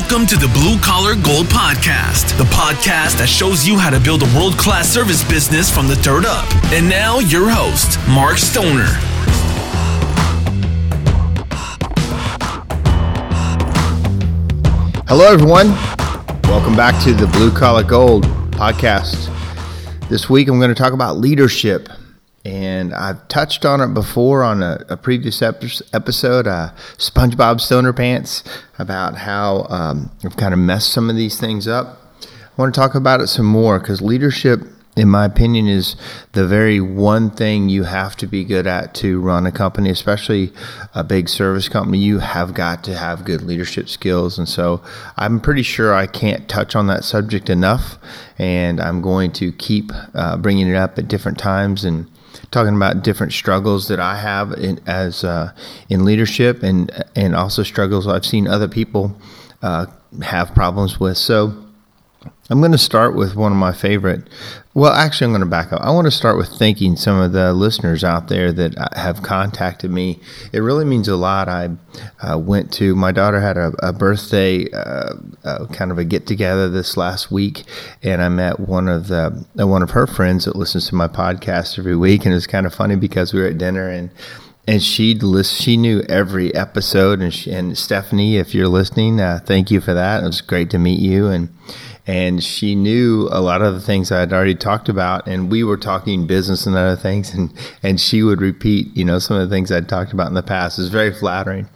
Welcome 0.00 0.26
to 0.28 0.36
the 0.36 0.48
Blue 0.54 0.78
Collar 0.80 1.14
Gold 1.14 1.46
Podcast, 1.48 2.36
the 2.38 2.44
podcast 2.44 3.18
that 3.18 3.28
shows 3.28 3.68
you 3.68 3.76
how 3.76 3.90
to 3.90 4.00
build 4.00 4.22
a 4.22 4.34
world 4.34 4.56
class 4.56 4.88
service 4.88 5.22
business 5.28 5.70
from 5.70 5.88
the 5.88 5.94
dirt 5.96 6.24
up. 6.24 6.50
And 6.72 6.88
now, 6.88 7.18
your 7.18 7.50
host, 7.50 7.98
Mark 8.08 8.38
Stoner. 8.38 8.86
Hello, 15.06 15.30
everyone. 15.30 15.68
Welcome 16.50 16.74
back 16.74 17.00
to 17.04 17.12
the 17.12 17.26
Blue 17.26 17.52
Collar 17.52 17.84
Gold 17.84 18.24
podcast. 18.52 19.28
This 20.08 20.30
week, 20.30 20.48
I'm 20.48 20.58
going 20.58 20.70
to 20.70 20.74
talk 20.74 20.94
about 20.94 21.18
leadership. 21.18 21.90
And 22.44 22.94
I've 22.94 23.26
touched 23.28 23.66
on 23.66 23.82
it 23.82 23.92
before 23.92 24.42
on 24.42 24.62
a, 24.62 24.84
a 24.88 24.96
previous 24.96 25.42
episode, 25.42 26.46
uh, 26.46 26.70
SpongeBob 26.96 27.60
Stoner 27.60 27.92
Pants, 27.92 28.42
about 28.78 29.18
how 29.18 29.66
um, 29.68 30.10
I've 30.24 30.36
kind 30.36 30.54
of 30.54 30.60
messed 30.60 30.90
some 30.90 31.10
of 31.10 31.16
these 31.16 31.38
things 31.38 31.68
up. 31.68 31.98
I 32.22 32.26
want 32.56 32.74
to 32.74 32.80
talk 32.80 32.94
about 32.94 33.20
it 33.20 33.26
some 33.26 33.46
more 33.46 33.78
because 33.78 34.00
leadership, 34.00 34.60
in 35.00 35.08
my 35.08 35.24
opinion, 35.24 35.66
is 35.66 35.96
the 36.32 36.46
very 36.46 36.78
one 36.78 37.30
thing 37.30 37.70
you 37.70 37.84
have 37.84 38.16
to 38.16 38.26
be 38.26 38.44
good 38.44 38.66
at 38.66 38.94
to 38.96 39.18
run 39.18 39.46
a 39.46 39.50
company, 39.50 39.88
especially 39.88 40.52
a 40.94 41.02
big 41.02 41.26
service 41.26 41.70
company. 41.70 41.96
You 41.96 42.18
have 42.18 42.52
got 42.52 42.84
to 42.84 42.94
have 42.94 43.24
good 43.24 43.40
leadership 43.40 43.88
skills. 43.88 44.36
And 44.38 44.46
so 44.46 44.82
I'm 45.16 45.40
pretty 45.40 45.62
sure 45.62 45.94
I 45.94 46.06
can't 46.06 46.46
touch 46.50 46.76
on 46.76 46.86
that 46.88 47.02
subject 47.02 47.48
enough. 47.48 47.96
And 48.36 48.78
I'm 48.78 49.00
going 49.00 49.32
to 49.32 49.52
keep 49.52 49.90
uh, 50.14 50.36
bringing 50.36 50.68
it 50.68 50.76
up 50.76 50.98
at 50.98 51.08
different 51.08 51.38
times 51.38 51.82
and 51.82 52.06
talking 52.50 52.76
about 52.76 53.02
different 53.02 53.32
struggles 53.32 53.88
that 53.88 54.00
I 54.00 54.16
have 54.16 54.52
in, 54.52 54.80
as 54.86 55.24
uh, 55.24 55.52
in 55.88 56.04
leadership 56.04 56.62
and 56.62 56.90
and 57.16 57.34
also 57.34 57.62
struggles 57.62 58.06
I've 58.06 58.26
seen 58.26 58.46
other 58.46 58.68
people 58.68 59.16
uh, 59.62 59.86
have 60.22 60.54
problems 60.54 61.00
with. 61.00 61.16
So 61.16 61.69
I'm 62.50 62.58
going 62.58 62.72
to 62.72 62.78
start 62.78 63.14
with 63.14 63.36
one 63.36 63.52
of 63.52 63.58
my 63.58 63.72
favorite. 63.72 64.28
Well, 64.74 64.92
actually, 64.92 65.26
I'm 65.26 65.30
going 65.30 65.40
to 65.40 65.46
back 65.46 65.72
up. 65.72 65.80
I 65.82 65.90
want 65.90 66.06
to 66.06 66.10
start 66.10 66.36
with 66.36 66.48
thanking 66.48 66.96
some 66.96 67.20
of 67.20 67.30
the 67.30 67.52
listeners 67.52 68.02
out 68.02 68.26
there 68.26 68.52
that 68.52 68.76
uh, 68.76 68.88
have 68.96 69.22
contacted 69.22 69.92
me. 69.92 70.18
It 70.52 70.58
really 70.58 70.84
means 70.84 71.06
a 71.06 71.14
lot. 71.14 71.48
I 71.48 71.70
uh, 72.20 72.38
went 72.38 72.72
to 72.74 72.96
my 72.96 73.12
daughter 73.12 73.40
had 73.40 73.56
a, 73.56 73.72
a 73.80 73.92
birthday, 73.92 74.68
uh, 74.72 75.14
uh, 75.44 75.66
kind 75.66 75.92
of 75.92 75.98
a 75.98 76.04
get 76.04 76.26
together 76.26 76.68
this 76.68 76.96
last 76.96 77.30
week, 77.30 77.64
and 78.02 78.20
I 78.20 78.28
met 78.28 78.58
one 78.58 78.88
of 78.88 79.06
the 79.06 79.44
uh, 79.58 79.66
one 79.66 79.82
of 79.82 79.92
her 79.92 80.08
friends 80.08 80.44
that 80.44 80.56
listens 80.56 80.88
to 80.88 80.96
my 80.96 81.06
podcast 81.06 81.78
every 81.78 81.96
week, 81.96 82.24
and 82.24 82.32
it 82.32 82.36
was 82.36 82.48
kind 82.48 82.66
of 82.66 82.74
funny 82.74 82.96
because 82.96 83.32
we 83.32 83.40
were 83.40 83.46
at 83.46 83.58
dinner 83.58 83.88
and 83.88 84.10
and 84.66 84.82
she 84.82 85.14
list, 85.14 85.60
she 85.60 85.76
knew 85.76 86.02
every 86.08 86.54
episode 86.54 87.20
and 87.20 87.32
she, 87.32 87.50
and 87.50 87.76
Stephanie 87.78 88.36
if 88.36 88.54
you're 88.54 88.68
listening 88.68 89.18
uh, 89.20 89.40
thank 89.44 89.70
you 89.70 89.80
for 89.80 89.94
that 89.94 90.22
it 90.22 90.26
was 90.26 90.42
great 90.42 90.70
to 90.70 90.78
meet 90.78 91.00
you 91.00 91.28
and 91.28 91.48
and 92.06 92.42
she 92.42 92.74
knew 92.74 93.28
a 93.30 93.40
lot 93.40 93.62
of 93.62 93.74
the 93.74 93.80
things 93.80 94.10
I 94.10 94.20
had 94.20 94.32
already 94.32 94.54
talked 94.54 94.88
about, 94.88 95.26
and 95.26 95.50
we 95.50 95.64
were 95.64 95.76
talking 95.76 96.26
business 96.26 96.66
and 96.66 96.76
other 96.76 96.96
things, 96.96 97.34
and 97.34 97.52
and 97.82 98.00
she 98.00 98.22
would 98.22 98.40
repeat, 98.40 98.96
you 98.96 99.04
know, 99.04 99.18
some 99.18 99.36
of 99.36 99.48
the 99.48 99.54
things 99.54 99.70
I'd 99.70 99.88
talked 99.88 100.12
about 100.12 100.28
in 100.28 100.34
the 100.34 100.42
past. 100.42 100.78
It 100.78 100.82
was 100.82 100.90
very 100.90 101.12
flattering. 101.12 101.68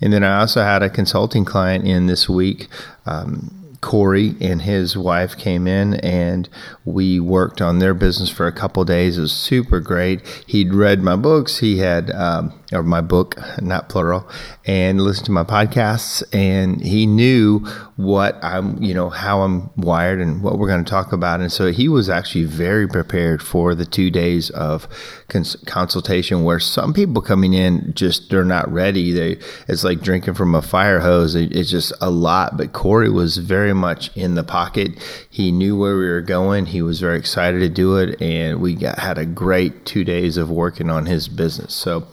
And 0.00 0.12
then 0.12 0.24
I 0.24 0.40
also 0.40 0.62
had 0.62 0.82
a 0.82 0.90
consulting 0.90 1.44
client 1.44 1.86
in 1.86 2.06
this 2.06 2.28
week. 2.28 2.68
Um, 3.06 3.64
Corey 3.80 4.34
and 4.40 4.62
his 4.62 4.96
wife 4.96 5.36
came 5.36 5.66
in 5.66 5.94
and 5.96 6.48
we 6.86 7.20
worked 7.20 7.60
on 7.60 7.80
their 7.80 7.92
business 7.92 8.30
for 8.30 8.46
a 8.46 8.52
couple 8.52 8.82
days. 8.84 9.18
It 9.18 9.20
was 9.20 9.32
super 9.32 9.78
great. 9.78 10.22
He'd 10.46 10.72
read 10.72 11.02
my 11.02 11.16
books. 11.16 11.58
He 11.58 11.78
had, 11.78 12.10
um, 12.12 12.58
or 12.74 12.82
my 12.82 13.00
book, 13.00 13.38
not 13.60 13.88
plural, 13.88 14.28
and 14.66 15.00
listened 15.00 15.26
to 15.26 15.32
my 15.32 15.44
podcasts. 15.44 16.22
And 16.32 16.82
he 16.82 17.06
knew 17.06 17.60
what 17.96 18.42
I'm, 18.42 18.82
you 18.82 18.92
know, 18.92 19.08
how 19.08 19.42
I'm 19.42 19.70
wired 19.76 20.20
and 20.20 20.42
what 20.42 20.58
we're 20.58 20.68
going 20.68 20.84
to 20.84 20.90
talk 20.90 21.12
about. 21.12 21.40
And 21.40 21.52
so 21.52 21.70
he 21.70 21.88
was 21.88 22.10
actually 22.10 22.44
very 22.44 22.88
prepared 22.88 23.42
for 23.42 23.74
the 23.74 23.84
two 23.86 24.10
days 24.10 24.50
of 24.50 24.88
cons- 25.28 25.56
consultation 25.66 26.44
where 26.44 26.58
some 26.58 26.92
people 26.92 27.22
coming 27.22 27.52
in 27.54 27.92
just, 27.94 28.30
they're 28.30 28.44
not 28.44 28.70
ready. 28.72 29.12
They, 29.12 29.38
it's 29.68 29.84
like 29.84 30.00
drinking 30.00 30.34
from 30.34 30.54
a 30.54 30.62
fire 30.62 31.00
hose. 31.00 31.34
It, 31.34 31.54
it's 31.54 31.70
just 31.70 31.92
a 32.00 32.10
lot. 32.10 32.56
But 32.56 32.72
Corey 32.72 33.10
was 33.10 33.38
very 33.38 33.72
much 33.72 34.14
in 34.16 34.34
the 34.34 34.44
pocket. 34.44 34.90
He 35.30 35.52
knew 35.52 35.78
where 35.78 35.96
we 35.96 36.08
were 36.08 36.20
going. 36.20 36.66
He 36.66 36.82
was 36.82 37.00
very 37.00 37.18
excited 37.18 37.60
to 37.60 37.68
do 37.68 37.96
it. 37.96 38.20
And 38.20 38.60
we 38.60 38.74
got, 38.74 38.98
had 38.98 39.18
a 39.18 39.26
great 39.26 39.86
two 39.86 40.04
days 40.04 40.36
of 40.36 40.50
working 40.50 40.90
on 40.90 41.06
his 41.06 41.28
business. 41.28 41.74
So, 41.74 42.06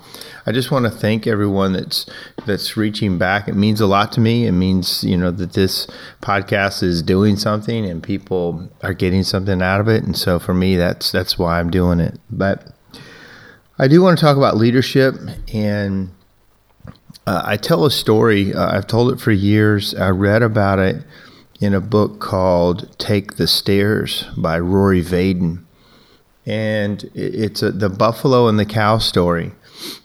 I 0.46 0.52
just 0.52 0.72
want 0.72 0.86
to 0.86 0.92
thank 0.92 1.28
everyone 1.28 1.74
that's 1.74 2.06
that's 2.46 2.76
reaching 2.76 3.18
back. 3.18 3.48
It 3.48 3.56
means 3.56 3.82
a 3.82 3.88
lot 3.88 4.12
to 4.14 4.20
me. 4.20 4.48
It 4.48 4.54
means 4.54 5.04
you 5.04 5.18
know 5.18 5.32
that 5.32 5.54
this 5.54 5.88
podcast 6.22 6.84
is 6.84 7.04
doing 7.04 7.36
something 7.38 7.86
and 7.86 8.02
people 8.02 8.70
are 8.82 8.94
getting 8.94 9.24
something 9.24 9.62
out 9.62 9.80
of 9.80 9.88
it. 9.88 10.04
And 10.04 10.18
so 10.18 10.40
for 10.40 10.54
me, 10.54 10.76
that's 10.76 11.12
that's 11.12 11.38
why 11.38 11.60
I'm 11.60 11.70
doing 11.70 12.00
it. 12.00 12.20
But 12.30 12.68
I 13.78 13.88
do 13.88 14.02
want 14.02 14.18
to 14.18 14.26
talk 14.26 14.38
about 14.38 14.58
leadership 14.58 15.16
and. 15.54 16.12
Uh, 17.28 17.44
I 17.46 17.56
tell 17.56 17.86
a 17.86 17.92
story. 17.92 18.52
Uh, 18.52 18.76
I've 18.76 18.88
told 18.88 19.14
it 19.14 19.22
for 19.22 19.32
years. 19.32 19.94
I 19.94 20.10
read 20.10 20.42
about 20.42 20.80
it 20.80 21.06
in 21.62 21.76
a 21.76 21.80
book 21.80 22.20
called 22.20 22.98
Take 22.98 23.36
the 23.36 23.46
Stairs 23.46 24.26
by 24.36 24.58
Rory 24.60 25.04
Vaden. 25.04 25.64
And 26.48 27.10
it's 27.14 27.62
a, 27.62 27.72
the 27.72 27.90
buffalo 27.90 28.48
and 28.48 28.58
the 28.58 28.66
cow 28.66 28.98
story. 28.98 29.52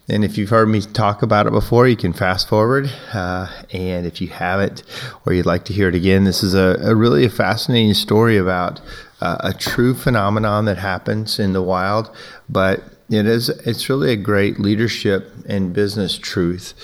And 0.08 0.24
if 0.24 0.38
you've 0.38 0.50
heard 0.50 0.68
me 0.68 0.80
talk 0.80 1.22
about 1.22 1.46
it 1.46 1.52
before, 1.52 1.88
you 1.88 1.96
can 1.96 2.12
fast 2.12 2.48
forward. 2.48 2.90
Uh, 3.12 3.48
and 3.72 4.06
if 4.06 4.20
you 4.20 4.28
haven't, 4.28 4.82
or 5.24 5.32
you'd 5.32 5.46
like 5.46 5.64
to 5.66 5.72
hear 5.72 5.88
it 5.88 5.94
again, 5.94 6.24
this 6.24 6.42
is 6.42 6.54
a, 6.54 6.78
a 6.82 6.94
really 6.94 7.24
a 7.24 7.30
fascinating 7.30 7.94
story 7.94 8.36
about 8.36 8.80
uh, 9.20 9.38
a 9.40 9.52
true 9.52 9.94
phenomenon 9.94 10.64
that 10.66 10.78
happens 10.78 11.38
in 11.38 11.52
the 11.52 11.62
wild. 11.62 12.14
But 12.48 12.84
it 13.10 13.26
is 13.26 13.48
it's 13.48 13.88
really 13.88 14.12
a 14.12 14.16
great 14.16 14.60
leadership 14.60 15.30
and 15.48 15.72
business 15.72 16.18
truth. 16.18 16.74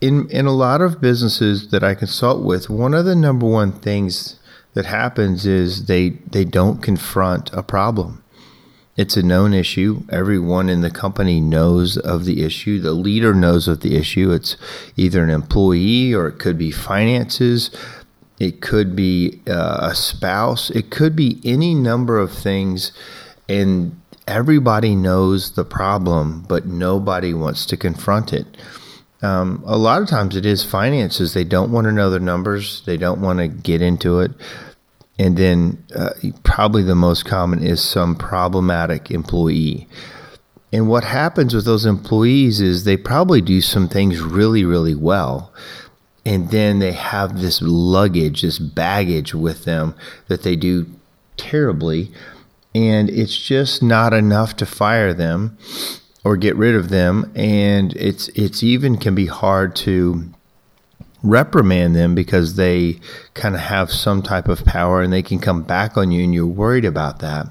In 0.00 0.28
in 0.30 0.46
a 0.46 0.52
lot 0.52 0.80
of 0.80 1.00
businesses 1.00 1.70
that 1.70 1.82
I 1.82 1.94
consult 1.94 2.44
with, 2.44 2.70
one 2.70 2.94
of 2.94 3.04
the 3.04 3.16
number 3.16 3.46
one 3.46 3.72
things 3.72 4.38
that 4.74 4.86
happens 4.86 5.46
is 5.46 5.86
they 5.86 6.10
they 6.10 6.44
don't 6.44 6.82
confront 6.82 7.52
a 7.52 7.62
problem 7.62 8.22
it's 8.98 9.16
a 9.16 9.22
known 9.22 9.54
issue. 9.54 10.02
Everyone 10.10 10.68
in 10.68 10.80
the 10.80 10.90
company 10.90 11.40
knows 11.40 11.96
of 11.96 12.24
the 12.24 12.44
issue. 12.44 12.80
The 12.80 12.92
leader 12.92 13.32
knows 13.32 13.68
of 13.68 13.80
the 13.80 13.96
issue. 13.96 14.32
It's 14.32 14.56
either 14.96 15.22
an 15.22 15.30
employee 15.30 16.12
or 16.12 16.26
it 16.26 16.40
could 16.40 16.58
be 16.58 16.72
finances. 16.72 17.70
It 18.40 18.60
could 18.60 18.96
be 18.96 19.40
uh, 19.46 19.78
a 19.82 19.94
spouse. 19.94 20.70
It 20.70 20.90
could 20.90 21.14
be 21.14 21.40
any 21.44 21.76
number 21.76 22.18
of 22.18 22.32
things. 22.32 22.90
And 23.48 24.00
everybody 24.26 24.96
knows 24.96 25.52
the 25.52 25.64
problem, 25.64 26.44
but 26.48 26.66
nobody 26.66 27.32
wants 27.32 27.66
to 27.66 27.76
confront 27.76 28.32
it. 28.32 28.46
Um, 29.22 29.62
a 29.64 29.78
lot 29.78 30.02
of 30.02 30.08
times 30.08 30.34
it 30.34 30.44
is 30.44 30.64
finances. 30.64 31.34
They 31.34 31.44
don't 31.44 31.70
want 31.70 31.84
to 31.86 31.92
know 31.92 32.10
the 32.10 32.20
numbers, 32.20 32.82
they 32.84 32.96
don't 32.96 33.20
want 33.20 33.38
to 33.38 33.46
get 33.46 33.80
into 33.80 34.18
it. 34.20 34.32
And 35.18 35.36
then 35.36 35.84
uh, 35.94 36.10
probably 36.44 36.82
the 36.82 36.94
most 36.94 37.24
common 37.24 37.62
is 37.62 37.82
some 37.82 38.14
problematic 38.14 39.10
employee. 39.10 39.88
And 40.72 40.88
what 40.88 41.04
happens 41.04 41.54
with 41.54 41.64
those 41.64 41.86
employees 41.86 42.60
is 42.60 42.84
they 42.84 42.96
probably 42.96 43.40
do 43.40 43.60
some 43.60 43.88
things 43.88 44.20
really, 44.20 44.64
really 44.64 44.94
well. 44.94 45.52
And 46.24 46.50
then 46.50 46.78
they 46.78 46.92
have 46.92 47.40
this 47.40 47.60
luggage, 47.62 48.42
this 48.42 48.58
baggage 48.58 49.34
with 49.34 49.64
them 49.64 49.94
that 50.28 50.42
they 50.42 50.56
do 50.56 50.86
terribly. 51.36 52.12
And 52.74 53.08
it's 53.08 53.36
just 53.36 53.82
not 53.82 54.12
enough 54.12 54.54
to 54.56 54.66
fire 54.66 55.14
them 55.14 55.56
or 56.22 56.36
get 56.36 56.54
rid 56.56 56.74
of 56.74 56.90
them. 56.90 57.32
And 57.34 57.96
it's, 57.96 58.28
it's 58.28 58.62
even 58.62 58.98
can 58.98 59.14
be 59.14 59.26
hard 59.26 59.74
to 59.76 60.32
reprimand 61.22 61.96
them 61.96 62.14
because 62.14 62.54
they 62.54 63.00
kind 63.34 63.54
of 63.54 63.60
have 63.62 63.90
some 63.90 64.22
type 64.22 64.48
of 64.48 64.64
power 64.64 65.02
and 65.02 65.12
they 65.12 65.22
can 65.22 65.38
come 65.38 65.62
back 65.62 65.96
on 65.96 66.10
you 66.10 66.22
and 66.22 66.34
you're 66.34 66.46
worried 66.46 66.84
about 66.84 67.18
that. 67.20 67.48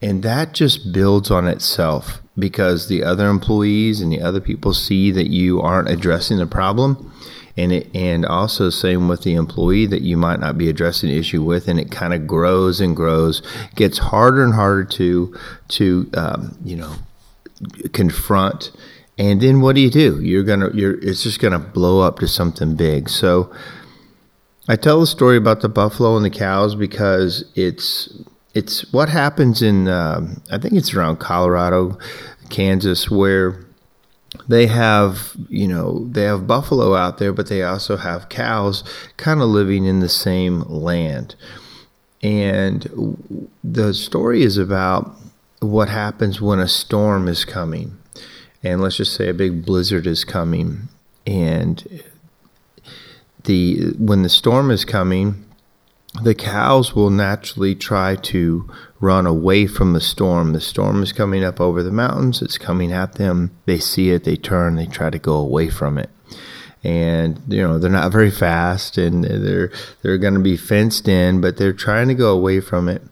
And 0.00 0.22
that 0.22 0.54
just 0.54 0.92
builds 0.92 1.30
on 1.30 1.46
itself 1.48 2.22
because 2.38 2.88
the 2.88 3.02
other 3.02 3.28
employees 3.28 4.00
and 4.00 4.12
the 4.12 4.20
other 4.20 4.40
people 4.40 4.72
see 4.72 5.10
that 5.10 5.28
you 5.28 5.60
aren't 5.60 5.90
addressing 5.90 6.38
the 6.38 6.46
problem. 6.46 7.12
And 7.56 7.72
it, 7.72 7.88
and 7.92 8.24
also 8.24 8.70
same 8.70 9.08
with 9.08 9.22
the 9.22 9.34
employee 9.34 9.86
that 9.86 10.02
you 10.02 10.16
might 10.16 10.38
not 10.38 10.56
be 10.56 10.68
addressing 10.68 11.08
the 11.08 11.18
issue 11.18 11.42
with, 11.42 11.66
and 11.66 11.80
it 11.80 11.90
kind 11.90 12.14
of 12.14 12.24
grows 12.24 12.80
and 12.80 12.94
grows, 12.94 13.42
gets 13.74 13.98
harder 13.98 14.44
and 14.44 14.54
harder 14.54 14.84
to 14.84 15.36
to 15.66 16.08
um, 16.14 16.56
you 16.64 16.76
know 16.76 16.94
confront 17.92 18.70
and 19.18 19.40
then 19.40 19.60
what 19.60 19.74
do 19.74 19.80
you 19.80 19.90
do? 19.90 20.22
You're 20.22 20.44
gonna 20.44 20.70
you're 20.72 20.98
it's 21.00 21.24
just 21.24 21.40
gonna 21.40 21.58
blow 21.58 22.00
up 22.00 22.20
to 22.20 22.28
something 22.28 22.76
big. 22.76 23.08
So 23.08 23.52
I 24.68 24.76
tell 24.76 25.00
the 25.00 25.06
story 25.06 25.36
about 25.36 25.60
the 25.60 25.68
buffalo 25.68 26.16
and 26.16 26.24
the 26.24 26.30
cows 26.30 26.76
because 26.76 27.44
it's 27.56 28.08
it's 28.54 28.90
what 28.92 29.08
happens 29.08 29.60
in 29.60 29.88
uh, 29.88 30.26
I 30.50 30.58
think 30.58 30.74
it's 30.74 30.94
around 30.94 31.16
Colorado, 31.16 31.98
Kansas, 32.48 33.10
where 33.10 33.64
they 34.46 34.66
have 34.66 35.36
you 35.48 35.66
know 35.66 36.06
they 36.10 36.22
have 36.22 36.46
buffalo 36.46 36.94
out 36.94 37.18
there 37.18 37.32
but 37.32 37.48
they 37.48 37.62
also 37.62 37.96
have 37.96 38.28
cows 38.28 38.84
kind 39.16 39.40
of 39.40 39.48
living 39.48 39.84
in 39.84 40.00
the 40.00 40.08
same 40.08 40.60
land 40.62 41.34
and 42.22 43.48
the 43.64 43.94
story 43.94 44.42
is 44.42 44.58
about 44.58 45.10
what 45.60 45.88
happens 45.88 46.40
when 46.40 46.58
a 46.58 46.68
storm 46.68 47.26
is 47.26 47.44
coming 47.44 47.96
and 48.62 48.80
let's 48.80 48.96
just 48.96 49.14
say 49.14 49.28
a 49.28 49.34
big 49.34 49.64
blizzard 49.64 50.06
is 50.06 50.24
coming 50.24 50.88
and 51.26 52.02
the 53.44 53.92
when 53.98 54.22
the 54.22 54.28
storm 54.28 54.70
is 54.70 54.84
coming 54.84 55.44
the 56.22 56.34
cows 56.34 56.94
will 56.94 57.10
naturally 57.10 57.74
try 57.74 58.16
to 58.16 58.68
run 59.00 59.26
away 59.26 59.66
from 59.66 59.92
the 59.92 60.00
storm. 60.00 60.52
The 60.52 60.60
storm 60.60 61.02
is 61.02 61.12
coming 61.12 61.44
up 61.44 61.60
over 61.60 61.82
the 61.82 61.92
mountains, 61.92 62.42
it's 62.42 62.58
coming 62.58 62.92
at 62.92 63.14
them. 63.14 63.56
They 63.66 63.78
see 63.78 64.10
it, 64.10 64.24
they 64.24 64.36
turn, 64.36 64.76
they 64.76 64.86
try 64.86 65.10
to 65.10 65.18
go 65.18 65.36
away 65.36 65.68
from 65.68 65.98
it. 65.98 66.10
And 66.82 67.40
you 67.48 67.62
know, 67.62 67.78
they're 67.78 67.90
not 67.90 68.12
very 68.12 68.30
fast 68.30 68.98
and 68.98 69.24
they're 69.24 69.70
they're 70.02 70.18
going 70.18 70.34
to 70.34 70.40
be 70.40 70.56
fenced 70.56 71.08
in, 71.08 71.40
but 71.40 71.56
they're 71.56 71.72
trying 71.72 72.08
to 72.08 72.14
go 72.14 72.32
away 72.32 72.60
from 72.60 72.88
it. 72.88 73.02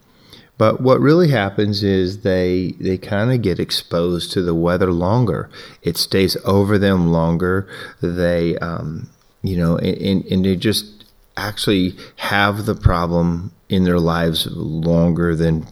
But 0.58 0.80
what 0.80 1.00
really 1.00 1.28
happens 1.28 1.82
is 1.82 2.22
they 2.22 2.74
they 2.80 2.96
kind 2.96 3.30
of 3.32 3.42
get 3.42 3.60
exposed 3.60 4.32
to 4.32 4.42
the 4.42 4.54
weather 4.54 4.90
longer. 4.92 5.50
It 5.82 5.96
stays 5.96 6.36
over 6.44 6.78
them 6.78 7.12
longer. 7.12 7.68
They 8.00 8.56
um, 8.58 9.10
you 9.42 9.56
know, 9.56 9.76
and, 9.78 10.24
and 10.24 10.44
they 10.44 10.56
just 10.56 11.04
actually 11.36 11.96
have 12.16 12.66
the 12.66 12.74
problem 12.74 13.52
in 13.68 13.84
their 13.84 14.00
lives 14.00 14.46
longer 14.50 15.34
than 15.34 15.66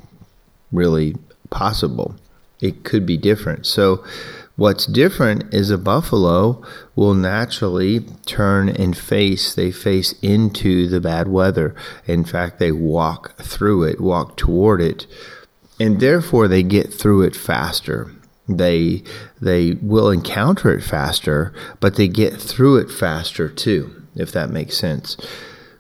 really 0.71 1.17
possible. 1.51 2.15
It 2.61 2.85
could 2.85 3.07
be 3.07 3.17
different. 3.17 3.67
So, 3.67 4.05
what's 4.57 4.87
different 4.87 5.53
is 5.53 5.71
a 5.71 5.79
buffalo 5.79 6.63
will 6.95 7.15
naturally 7.15 8.01
turn 8.27 8.69
and 8.69 8.97
face, 8.97 9.55
they 9.55 9.73
face 9.73 10.15
into 10.23 10.89
the 10.89 11.01
bad 11.01 11.29
weather. 11.29 11.75
In 12.07 12.25
fact, 12.25 12.59
they 12.59 12.73
walk 12.73 13.37
through 13.37 13.85
it, 13.85 14.01
walk 14.01 14.37
toward 14.37 14.81
it, 14.81 15.07
and 15.81 16.01
therefore 16.01 16.49
they 16.49 16.63
get 16.63 16.93
through 16.93 17.23
it 17.23 17.37
faster. 17.37 18.11
They 18.49 19.03
they 19.41 19.73
will 19.81 20.11
encounter 20.11 20.71
it 20.77 20.83
faster, 20.83 21.55
but 21.81 21.97
they 21.97 22.09
get 22.09 22.35
through 22.41 22.77
it 22.77 22.91
faster 22.91 23.49
too, 23.49 24.03
if 24.15 24.33
that 24.33 24.51
makes 24.51 24.77
sense. 24.77 25.17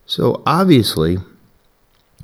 So 0.06 0.42
obviously, 0.46 1.18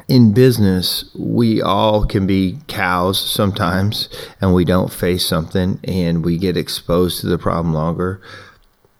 in 0.09 0.33
business, 0.33 1.05
we 1.15 1.61
all 1.63 2.05
can 2.05 2.27
be 2.27 2.59
cows 2.67 3.19
sometimes 3.19 4.09
and 4.41 4.55
we 4.55 4.65
don't 4.65 4.93
face 4.93 5.27
something 5.27 5.81
and 5.85 6.25
we 6.25 6.39
get 6.39 6.57
exposed 6.57 7.21
to 7.21 7.27
the 7.27 7.39
problem 7.39 7.75
longer. 7.75 8.21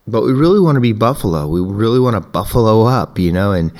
But 0.07 0.23
we 0.23 0.33
really 0.33 0.59
want 0.59 0.75
to 0.75 0.81
be 0.81 0.93
buffalo. 0.93 1.47
We 1.47 1.61
really 1.61 1.99
want 1.99 2.15
to 2.15 2.29
buffalo 2.29 2.85
up, 2.85 3.19
you 3.19 3.31
know, 3.31 3.51
and 3.51 3.71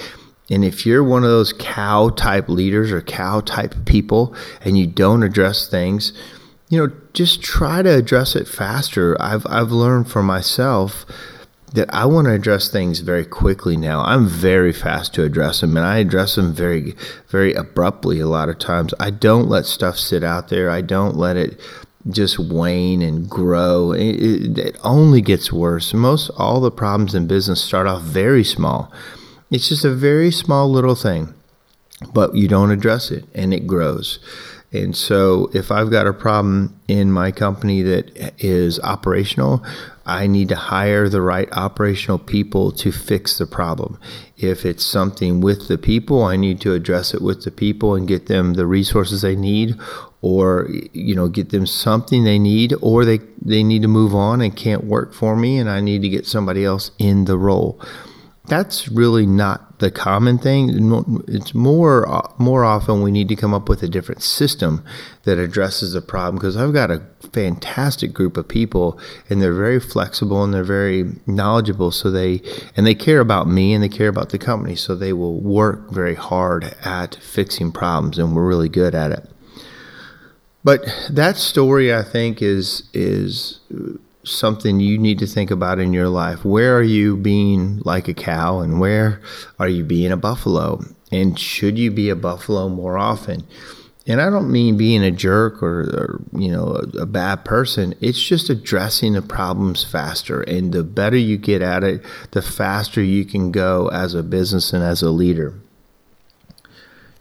and 0.49 0.65
if 0.65 0.85
you're 0.85 1.03
one 1.03 1.23
of 1.23 1.29
those 1.29 1.53
cow 1.53 2.09
type 2.09 2.49
leaders 2.49 2.91
or 2.91 3.01
cow 3.01 3.39
type 3.39 3.73
people 3.85 4.35
and 4.61 4.77
you 4.77 4.85
don't 4.85 5.23
address 5.23 5.67
things, 5.67 6.11
you 6.67 6.77
know, 6.77 6.93
just 7.13 7.41
try 7.41 7.81
to 7.81 7.89
address 7.89 8.35
it 8.35 8.47
faster. 8.47 9.15
I've 9.21 9.45
I've 9.47 9.71
learned 9.71 10.11
for 10.11 10.21
myself 10.21 11.05
that 11.73 11.93
I 11.93 12.05
want 12.05 12.25
to 12.25 12.33
address 12.33 12.69
things 12.69 12.99
very 12.99 13.25
quickly 13.25 13.77
now. 13.77 14.01
I'm 14.01 14.27
very 14.27 14.73
fast 14.73 15.13
to 15.15 15.23
address 15.23 15.61
them, 15.61 15.77
and 15.77 15.85
I 15.85 15.99
address 15.99 16.35
them 16.35 16.53
very, 16.53 16.95
very 17.29 17.53
abruptly 17.53 18.19
a 18.19 18.27
lot 18.27 18.49
of 18.49 18.59
times. 18.59 18.93
I 18.99 19.09
don't 19.09 19.47
let 19.47 19.65
stuff 19.65 19.97
sit 19.97 20.23
out 20.23 20.49
there. 20.49 20.69
I 20.69 20.81
don't 20.81 21.15
let 21.15 21.37
it 21.37 21.59
just 22.09 22.39
wane 22.39 23.01
and 23.01 23.29
grow. 23.29 23.93
It, 23.93 24.57
it, 24.57 24.77
only 24.83 25.21
gets 25.21 25.51
worse. 25.51 25.93
Most 25.93 26.29
all 26.37 26.59
the 26.59 26.71
problems 26.71 27.15
in 27.15 27.27
business 27.27 27.63
start 27.63 27.87
off 27.87 28.01
very 28.01 28.43
small. 28.43 28.91
It's 29.49 29.69
just 29.69 29.85
a 29.85 29.93
very 29.93 30.31
small 30.31 30.69
little 30.69 30.95
thing, 30.95 31.33
but 32.13 32.35
you 32.35 32.47
don't 32.47 32.71
address 32.71 33.11
it, 33.11 33.25
and 33.33 33.53
it 33.53 33.67
grows. 33.67 34.19
And 34.73 34.95
so, 34.95 35.49
if 35.53 35.69
I've 35.69 35.91
got 35.91 36.07
a 36.07 36.13
problem 36.13 36.79
in 36.87 37.11
my 37.11 37.31
company 37.31 37.81
that 37.81 38.33
is 38.41 38.79
operational, 38.79 39.65
I 40.05 40.27
need 40.27 40.47
to 40.49 40.55
hire 40.55 41.09
the 41.09 41.21
right 41.21 41.49
operational 41.51 42.17
people 42.17 42.71
to 42.73 42.91
fix 42.91 43.37
the 43.37 43.45
problem. 43.45 43.99
If 44.37 44.65
it's 44.65 44.85
something 44.85 45.41
with 45.41 45.67
the 45.67 45.77
people, 45.77 46.23
I 46.23 46.37
need 46.37 46.61
to 46.61 46.73
address 46.73 47.13
it 47.13 47.21
with 47.21 47.43
the 47.43 47.51
people 47.51 47.95
and 47.95 48.07
get 48.07 48.27
them 48.27 48.53
the 48.53 48.65
resources 48.65 49.21
they 49.21 49.35
need 49.35 49.75
or 50.21 50.69
you 50.93 51.15
know 51.15 51.27
get 51.27 51.49
them 51.49 51.65
something 51.65 52.23
they 52.23 52.39
need 52.39 52.73
or 52.81 53.03
they 53.05 53.19
they 53.41 53.63
need 53.63 53.81
to 53.81 53.87
move 53.87 54.13
on 54.13 54.39
and 54.39 54.55
can't 54.55 54.83
work 54.83 55.13
for 55.13 55.35
me 55.35 55.57
and 55.57 55.69
I 55.69 55.81
need 55.81 56.03
to 56.03 56.09
get 56.09 56.27
somebody 56.27 56.63
else 56.63 56.91
in 56.99 57.25
the 57.25 57.37
role 57.37 57.81
that's 58.51 58.89
really 58.89 59.25
not 59.25 59.79
the 59.79 59.89
common 59.89 60.37
thing. 60.37 61.23
It's 61.29 61.53
more 61.53 62.05
more 62.37 62.65
often 62.65 63.01
we 63.01 63.09
need 63.09 63.29
to 63.29 63.35
come 63.37 63.53
up 63.53 63.69
with 63.69 63.81
a 63.81 63.87
different 63.87 64.21
system 64.21 64.83
that 65.23 65.37
addresses 65.37 65.93
the 65.93 66.01
problem 66.01 66.35
because 66.35 66.57
I've 66.57 66.73
got 66.73 66.91
a 66.91 67.01
fantastic 67.31 68.11
group 68.11 68.35
of 68.35 68.49
people 68.49 68.99
and 69.29 69.41
they're 69.41 69.53
very 69.53 69.79
flexible 69.79 70.43
and 70.43 70.53
they're 70.53 70.65
very 70.65 71.13
knowledgeable 71.25 71.91
so 71.91 72.11
they 72.11 72.41
and 72.75 72.85
they 72.85 72.93
care 72.93 73.21
about 73.21 73.47
me 73.47 73.73
and 73.73 73.81
they 73.81 73.87
care 73.87 74.09
about 74.09 74.31
the 74.31 74.37
company 74.37 74.75
so 74.75 74.95
they 74.95 75.13
will 75.13 75.39
work 75.39 75.89
very 75.89 76.15
hard 76.15 76.75
at 76.83 77.15
fixing 77.15 77.71
problems 77.71 78.19
and 78.19 78.35
we're 78.35 78.45
really 78.45 78.67
good 78.67 78.93
at 78.93 79.13
it. 79.13 79.29
But 80.65 80.83
that 81.09 81.37
story 81.37 81.95
I 81.95 82.03
think 82.03 82.41
is 82.41 82.83
is 82.93 83.61
something 84.23 84.79
you 84.79 84.97
need 84.97 85.19
to 85.19 85.27
think 85.27 85.51
about 85.51 85.79
in 85.79 85.93
your 85.93 86.09
life. 86.09 86.45
Where 86.45 86.77
are 86.77 86.83
you 86.83 87.17
being 87.17 87.79
like 87.83 88.07
a 88.07 88.13
cow 88.13 88.59
and 88.59 88.79
where 88.79 89.21
are 89.59 89.67
you 89.67 89.83
being 89.83 90.11
a 90.11 90.17
buffalo? 90.17 90.83
And 91.11 91.37
should 91.37 91.77
you 91.77 91.91
be 91.91 92.09
a 92.09 92.15
buffalo 92.15 92.69
more 92.69 92.97
often? 92.97 93.45
And 94.07 94.19
I 94.19 94.29
don't 94.29 94.51
mean 94.51 94.77
being 94.77 95.03
a 95.03 95.11
jerk 95.11 95.61
or, 95.61 95.81
or 95.81 96.21
you 96.33 96.51
know, 96.51 96.75
a, 96.75 97.01
a, 97.01 97.05
bad 97.05 97.45
person. 97.45 97.93
It's 98.01 98.21
just 98.21 98.49
addressing 98.49 99.13
the 99.13 99.21
problems 99.21 99.83
faster. 99.83 100.41
And 100.41 100.73
the 100.73 100.83
better 100.83 101.17
you 101.17 101.37
get 101.37 101.61
at 101.61 101.83
it, 101.83 102.03
the 102.31 102.41
faster 102.41 103.03
you 103.03 103.25
can 103.25 103.51
go 103.51 103.89
as 103.89 104.15
a 104.15 104.23
business 104.23 104.73
and 104.73 104.83
as 104.83 105.03
a 105.03 105.11
leader. 105.11 105.53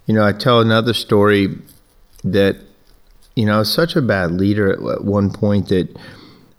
You 0.07 0.15
know, 0.15 0.27
I 0.27 0.33
tell 0.33 0.61
another 0.61 0.95
story 0.95 1.59
that, 2.25 2.57
you 3.37 3.45
know, 3.45 3.57
I 3.57 3.59
was 3.59 3.73
such 3.73 3.95
a 3.95 4.03
bad 4.03 4.33
leader 4.33 4.73
at 4.73 5.05
one 5.05 5.31
point 5.31 5.69
that 5.69 5.95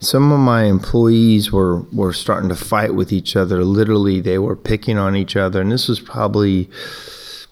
some 0.02 0.32
of 0.32 0.40
my 0.40 0.64
employees 0.64 1.52
were 1.52 1.82
were 1.94 2.12
starting 2.12 2.50
to 2.50 2.56
fight 2.56 2.96
with 2.96 3.14
each 3.14 3.36
other. 3.36 3.64
Literally, 3.64 4.20
they 4.20 4.40
were 4.40 4.56
picking 4.56 4.98
on 4.98 5.16
each 5.16 5.36
other, 5.36 5.62
and 5.62 5.72
this 5.72 5.88
was 5.88 6.00
probably 6.00 6.70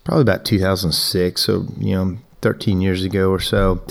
probably 0.04 0.24
about 0.24 0.44
2006, 0.44 1.42
so 1.42 1.68
you 1.78 1.96
know, 1.96 2.18
13 2.42 2.82
years 2.82 3.04
ago 3.04 3.30
or 3.30 3.40
so. 3.40 3.82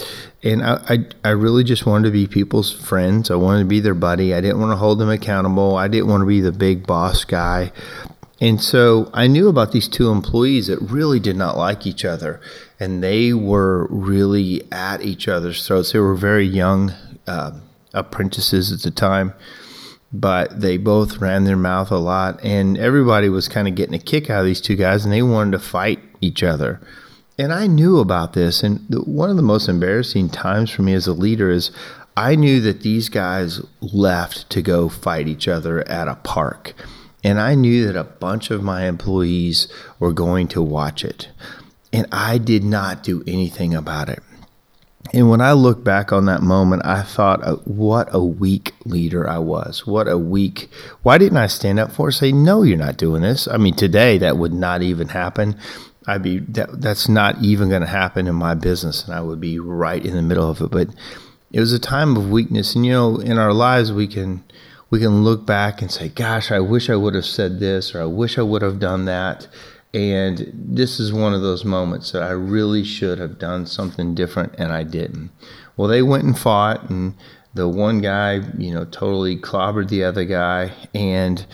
And 0.43 0.63
I, 0.65 0.81
I, 0.89 0.99
I 1.25 1.29
really 1.31 1.63
just 1.63 1.87
wanted 1.87 2.07
to 2.07 2.11
be 2.11 2.27
people's 2.27 2.73
friends. 2.73 3.31
I 3.31 3.37
wanted 3.37 3.61
to 3.61 3.65
be 3.67 3.81
their 3.81 3.95
buddy. 3.95 4.35
I 4.35 4.41
didn't 4.41 4.61
want 4.61 4.73
to 4.73 4.77
hold 4.77 4.99
them 4.99 5.11
accountable. 5.11 5.77
I 5.77 5.87
didn't 5.87 6.09
want 6.09 6.23
to 6.23 6.27
be 6.27 6.41
the 6.41 6.53
big 6.53 6.87
boss 6.87 7.25
guy. 7.25 7.73
And 8.41 8.61
so 8.61 9.11
I 9.15 9.27
knew 9.29 9.49
about 9.49 9.73
these 9.73 9.89
two 9.89 10.11
employees 10.11 10.67
that 10.67 10.81
really 10.81 11.21
did 11.21 11.37
not 11.37 11.57
like 11.57 11.87
each 11.87 12.05
other, 12.05 12.41
and 12.81 13.03
they 13.03 13.33
were 13.33 13.87
really 13.91 14.63
at 14.73 15.03
each 15.03 15.29
other's 15.29 15.65
throats. 15.67 15.93
They 15.93 15.99
were 15.99 16.15
very 16.15 16.47
young. 16.47 16.93
Uh, 17.27 17.53
apprentices 17.95 18.73
at 18.73 18.83
the 18.83 18.91
time, 18.91 19.35
but 20.13 20.61
they 20.61 20.77
both 20.77 21.19
ran 21.19 21.45
their 21.45 21.57
mouth 21.57 21.91
a 21.91 21.97
lot, 21.97 22.43
and 22.43 22.79
everybody 22.79 23.29
was 23.29 23.49
kind 23.49 23.69
of 23.69 23.75
getting 23.75 23.95
a 23.95 23.99
kick 23.99 24.31
out 24.31 24.41
of 24.41 24.47
these 24.47 24.61
two 24.61 24.77
guys, 24.77 25.05
and 25.05 25.13
they 25.13 25.23
wanted 25.23 25.53
to 25.53 25.59
fight 25.59 26.01
each 26.21 26.43
other. 26.43 26.81
And 27.39 27.53
I 27.53 27.67
knew 27.67 27.99
about 27.99 28.33
this, 28.33 28.63
and 28.63 28.85
one 29.07 29.31
of 29.31 29.37
the 29.37 29.43
most 29.43 29.69
embarrassing 29.69 30.31
times 30.31 30.71
for 30.71 30.83
me 30.83 30.95
as 30.95 31.07
a 31.07 31.13
leader 31.13 31.51
is 31.51 31.71
I 32.17 32.35
knew 32.35 32.61
that 32.63 32.81
these 32.81 33.09
guys 33.09 33.61
left 33.81 34.51
to 34.51 34.61
go 34.61 34.89
fight 34.89 35.29
each 35.29 35.47
other 35.47 35.87
at 35.89 36.09
a 36.09 36.17
park. 36.17 36.75
And 37.23 37.41
I 37.41 37.55
knew 37.55 37.87
that 37.87 37.95
a 37.95 38.05
bunch 38.05 38.51
of 38.51 38.63
my 38.65 38.87
employees 38.87 39.69
were 40.01 40.13
going 40.13 40.49
to 40.49 40.63
watch 40.63 41.05
it. 41.05 41.29
And 41.93 42.09
I 42.11 42.39
did 42.39 42.65
not 42.65 43.05
do 43.05 43.23
anything 43.27 43.73
about 43.73 44.09
it. 44.09 44.21
And 45.13 45.31
when 45.31 45.41
I 45.41 45.53
look 45.53 45.83
back 45.83 46.13
on 46.13 46.27
that 46.27 46.43
moment, 46.43 46.83
I 46.85 47.03
thought, 47.03 47.43
uh, 47.43 47.57
what 47.65 48.09
a 48.13 48.23
weak 48.23 48.75
leader 48.85 49.29
I 49.29 49.39
was. 49.39 49.87
What 49.87 50.07
a 50.07 50.19
weak. 50.19 50.71
Why 51.03 51.19
didn't 51.19 51.39
I 51.39 51.47
stand 51.47 51.79
up 51.79 51.93
for 51.93 52.11
it? 52.11 52.13
Say, 52.13 52.31
no, 52.33 52.63
you're 52.63 52.77
not 52.77 52.99
doing 52.99 53.23
this. 53.23 53.49
I 53.49 53.57
mean, 53.57 53.75
today 53.75 54.19
that 54.19 54.37
would 54.37 54.53
not 54.53 54.83
even 54.83 55.09
happen. 55.09 55.57
I'd 56.09 56.23
be 56.23 56.39
that, 56.39 56.81
that's 56.81 57.07
not 57.07 57.43
even 57.43 57.69
going 57.69 57.83
to 57.83 57.87
happen 57.87 58.27
in 58.27 58.35
my 58.35 58.55
business, 58.55 59.05
and 59.05 59.15
I 59.15 59.21
would 59.21 59.41
be 59.41 59.59
right 59.59 60.05
in 60.05 60.15
the 60.15 60.23
middle 60.23 60.51
of 60.51 60.63
it. 60.63 60.71
But 60.71 60.89
it 61.53 61.61
was 61.61 61.75
a 61.75 61.79
time 61.79 62.17
of 62.17 62.31
weakness, 62.31 62.75
and 62.75 62.87
you 62.87 62.93
know, 62.93 63.19
in 63.19 63.39
our 63.39 63.53
lives, 63.53 63.93
we 63.93 64.07
can 64.07 64.43
we 64.89 65.01
can 65.01 65.23
look 65.23 65.45
back 65.45 65.83
and 65.83 65.91
say, 65.91 66.09
"Gosh, 66.09 66.51
I 66.51 66.61
wish 66.61 66.89
I 66.89 66.97
would 66.97 67.15
have 67.15 67.27
said 67.27 67.61
this," 67.61 67.95
or 67.95 68.01
"I 68.01 68.07
wish 68.07 68.39
I 68.39 68.43
would 68.43 68.63
have 68.63 68.79
done 68.79 69.05
that." 69.05 69.49
And 69.95 70.53
this 70.53 71.01
is 71.01 71.13
one 71.13 71.33
of 71.33 71.41
those 71.41 71.65
moments 71.65 72.13
that 72.13 72.23
I 72.23 72.31
really 72.31 72.85
should 72.85 73.19
have 73.19 73.39
done 73.39 73.67
something 73.67 74.15
different 74.15 74.55
and 74.59 74.73
I 74.73 74.83
didn't. 74.83 75.31
Well, 75.77 75.89
they 75.89 76.03
went 76.03 76.25
and 76.25 76.39
fought, 76.39 76.91
and 76.91 77.15
the 77.55 77.69
one 77.69 78.01
guy, 78.01 78.41
you 78.59 78.75
know, 78.75 78.85
totally 78.85 79.37
clobbered 79.37 79.89
the 79.89 80.05
other 80.05 80.25
guy, 80.25 80.73
and 80.93 81.47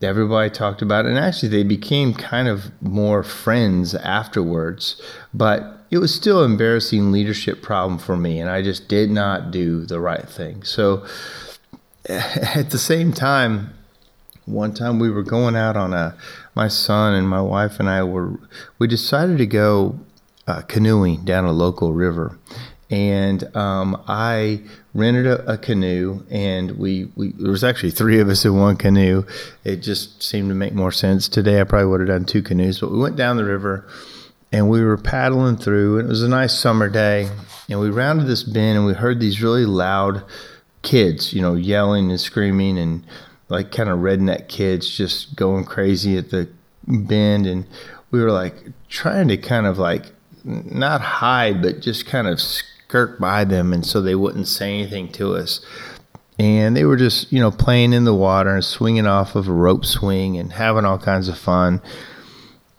everybody 0.00 0.48
talked 0.48 0.80
about 0.80 1.04
it. 1.04 1.10
And 1.10 1.18
actually, 1.18 1.48
they 1.48 1.64
became 1.64 2.14
kind 2.14 2.48
of 2.48 2.70
more 2.80 3.22
friends 3.22 3.94
afterwards. 3.96 5.02
But 5.34 5.78
it 5.90 5.98
was 5.98 6.14
still 6.14 6.44
an 6.44 6.52
embarrassing 6.52 7.10
leadership 7.10 7.62
problem 7.62 7.98
for 7.98 8.16
me, 8.16 8.40
and 8.40 8.48
I 8.48 8.62
just 8.62 8.88
did 8.88 9.10
not 9.10 9.50
do 9.50 9.84
the 9.84 10.00
right 10.00 10.28
thing. 10.28 10.62
So 10.62 11.04
at 12.08 12.70
the 12.70 12.78
same 12.78 13.12
time, 13.12 13.74
one 14.44 14.72
time 14.72 14.98
we 14.98 15.10
were 15.10 15.22
going 15.22 15.56
out 15.56 15.76
on 15.76 15.92
a 15.92 16.16
my 16.58 16.66
son 16.66 17.14
and 17.14 17.28
my 17.28 17.40
wife 17.40 17.78
and 17.78 17.88
I 17.88 18.02
were 18.02 18.40
we 18.80 18.88
decided 18.88 19.38
to 19.38 19.46
go 19.46 20.00
uh, 20.48 20.62
canoeing 20.62 21.24
down 21.24 21.44
a 21.44 21.52
local 21.52 21.92
river 21.92 22.36
and 22.90 23.54
um, 23.56 24.02
I 24.08 24.62
rented 24.94 25.26
a, 25.26 25.52
a, 25.52 25.58
canoe, 25.58 26.24
and 26.30 26.78
we, 26.78 27.10
we 27.16 27.32
there 27.32 27.50
was 27.50 27.62
actually 27.62 27.90
three 27.90 28.18
of 28.18 28.30
us 28.30 28.46
in 28.46 28.56
one 28.56 28.76
canoe. 28.76 29.24
It 29.62 29.82
just 29.82 30.22
seemed 30.22 30.48
to 30.48 30.54
make 30.54 30.72
more 30.72 30.90
sense 30.90 31.28
today. 31.28 31.60
I 31.60 31.64
probably 31.64 31.88
would 31.88 32.00
have 32.00 32.08
done 32.08 32.24
two 32.24 32.40
canoes, 32.40 32.80
but 32.80 32.90
we 32.90 32.98
went 32.98 33.14
down 33.14 33.36
the 33.36 33.44
river, 33.44 33.86
and 34.52 34.70
we 34.70 34.82
were 34.82 34.96
paddling 34.96 35.58
through. 35.58 35.98
And 35.98 36.08
it 36.08 36.10
was 36.10 36.22
a 36.22 36.28
nice 36.28 36.58
summer 36.58 36.88
day, 36.88 37.28
and 37.68 37.78
we 37.78 37.90
rounded 37.90 38.26
this 38.26 38.42
bend, 38.42 38.78
and 38.78 38.86
we 38.86 38.94
heard 38.94 39.20
these 39.20 39.42
really 39.42 39.66
loud 39.66 40.24
kids, 40.80 41.34
you 41.34 41.42
know, 41.42 41.56
yelling 41.56 42.10
and 42.10 42.18
screaming, 42.18 42.78
and 42.78 43.04
like 43.48 43.72
kind 43.72 43.88
of 43.88 43.98
redneck 44.00 44.48
kids 44.48 44.88
just 44.88 45.36
going 45.36 45.64
crazy 45.64 46.16
at 46.18 46.30
the 46.30 46.48
bend, 46.86 47.46
and 47.46 47.66
we 48.10 48.20
were 48.20 48.32
like 48.32 48.54
trying 48.88 49.28
to 49.28 49.36
kind 49.36 49.66
of 49.66 49.78
like 49.78 50.06
not 50.44 51.00
hide, 51.00 51.62
but 51.62 51.80
just 51.80 52.06
kind 52.06 52.26
of 52.26 52.40
skirt 52.40 53.20
by 53.20 53.44
them, 53.44 53.72
and 53.72 53.84
so 53.84 54.00
they 54.00 54.14
wouldn't 54.14 54.48
say 54.48 54.74
anything 54.74 55.10
to 55.12 55.34
us. 55.34 55.64
And 56.38 56.76
they 56.76 56.84
were 56.84 56.96
just, 56.96 57.32
you 57.32 57.40
know, 57.40 57.50
playing 57.50 57.92
in 57.92 58.04
the 58.04 58.14
water 58.14 58.54
and 58.54 58.64
swinging 58.64 59.06
off 59.06 59.34
of 59.34 59.48
a 59.48 59.52
rope 59.52 59.84
swing 59.84 60.36
and 60.38 60.52
having 60.52 60.84
all 60.84 60.98
kinds 60.98 61.28
of 61.28 61.36
fun. 61.36 61.82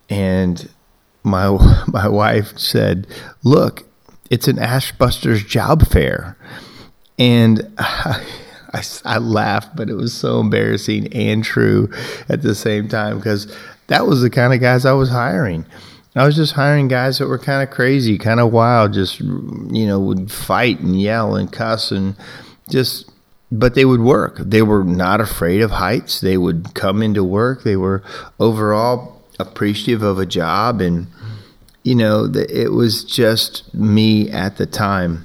And 0.09 0.69
my 1.23 1.83
my 1.87 2.07
wife 2.07 2.57
said, 2.57 3.07
"Look, 3.43 3.87
it's 4.29 4.47
an 4.47 4.57
Ashbusters 4.57 5.45
job 5.47 5.87
fair," 5.87 6.37
and. 7.17 7.73
I, 7.77 8.25
I, 8.73 8.83
I 9.05 9.17
laughed, 9.17 9.75
but 9.75 9.89
it 9.89 9.95
was 9.95 10.13
so 10.13 10.39
embarrassing 10.39 11.11
and 11.13 11.43
true 11.43 11.91
at 12.27 12.41
the 12.41 12.55
same 12.55 12.87
time 12.87 13.17
because 13.17 13.55
that 13.87 14.05
was 14.05 14.21
the 14.21 14.29
kind 14.29 14.53
of 14.53 14.59
guys 14.59 14.85
I 14.85 14.93
was 14.93 15.09
hiring. 15.09 15.65
I 16.15 16.25
was 16.25 16.35
just 16.35 16.53
hiring 16.53 16.87
guys 16.87 17.19
that 17.19 17.27
were 17.27 17.39
kind 17.39 17.67
of 17.67 17.73
crazy, 17.73 18.17
kind 18.17 18.39
of 18.39 18.51
wild, 18.51 18.93
just 18.93 19.19
you 19.19 19.87
know 19.87 19.99
would 19.99 20.31
fight 20.31 20.79
and 20.79 20.99
yell 20.99 21.35
and 21.35 21.51
cuss 21.51 21.91
and 21.91 22.15
just 22.69 23.09
but 23.51 23.73
they 23.73 23.85
would 23.85 24.01
work. 24.01 24.37
They 24.37 24.61
were 24.61 24.83
not 24.83 25.21
afraid 25.21 25.61
of 25.61 25.71
heights. 25.71 26.19
They 26.21 26.37
would 26.37 26.75
come 26.75 27.01
into 27.01 27.23
work. 27.23 27.63
They 27.63 27.75
were 27.75 28.03
overall 28.39 29.21
appreciative 29.39 30.03
of 30.03 30.19
a 30.19 30.25
job 30.25 30.81
and 30.81 31.07
you 31.83 31.95
know 31.95 32.29
it 32.35 32.73
was 32.73 33.05
just 33.05 33.73
me 33.73 34.29
at 34.29 34.57
the 34.57 34.65
time 34.65 35.23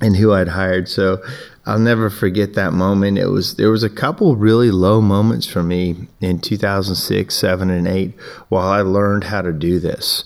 and 0.00 0.16
who 0.16 0.32
I'd 0.32 0.48
hired. 0.48 0.88
So 0.88 1.22
I'll 1.68 1.78
never 1.78 2.08
forget 2.08 2.54
that 2.54 2.72
moment. 2.72 3.18
It 3.18 3.26
was 3.26 3.56
there 3.56 3.70
was 3.70 3.82
a 3.82 3.90
couple 3.90 4.36
really 4.36 4.70
low 4.70 5.02
moments 5.02 5.46
for 5.46 5.62
me 5.62 6.08
in 6.18 6.38
2006, 6.38 7.34
7 7.34 7.68
and 7.68 7.86
8 7.86 8.14
while 8.48 8.68
I 8.68 8.80
learned 8.80 9.24
how 9.24 9.42
to 9.42 9.52
do 9.52 9.78
this. 9.78 10.24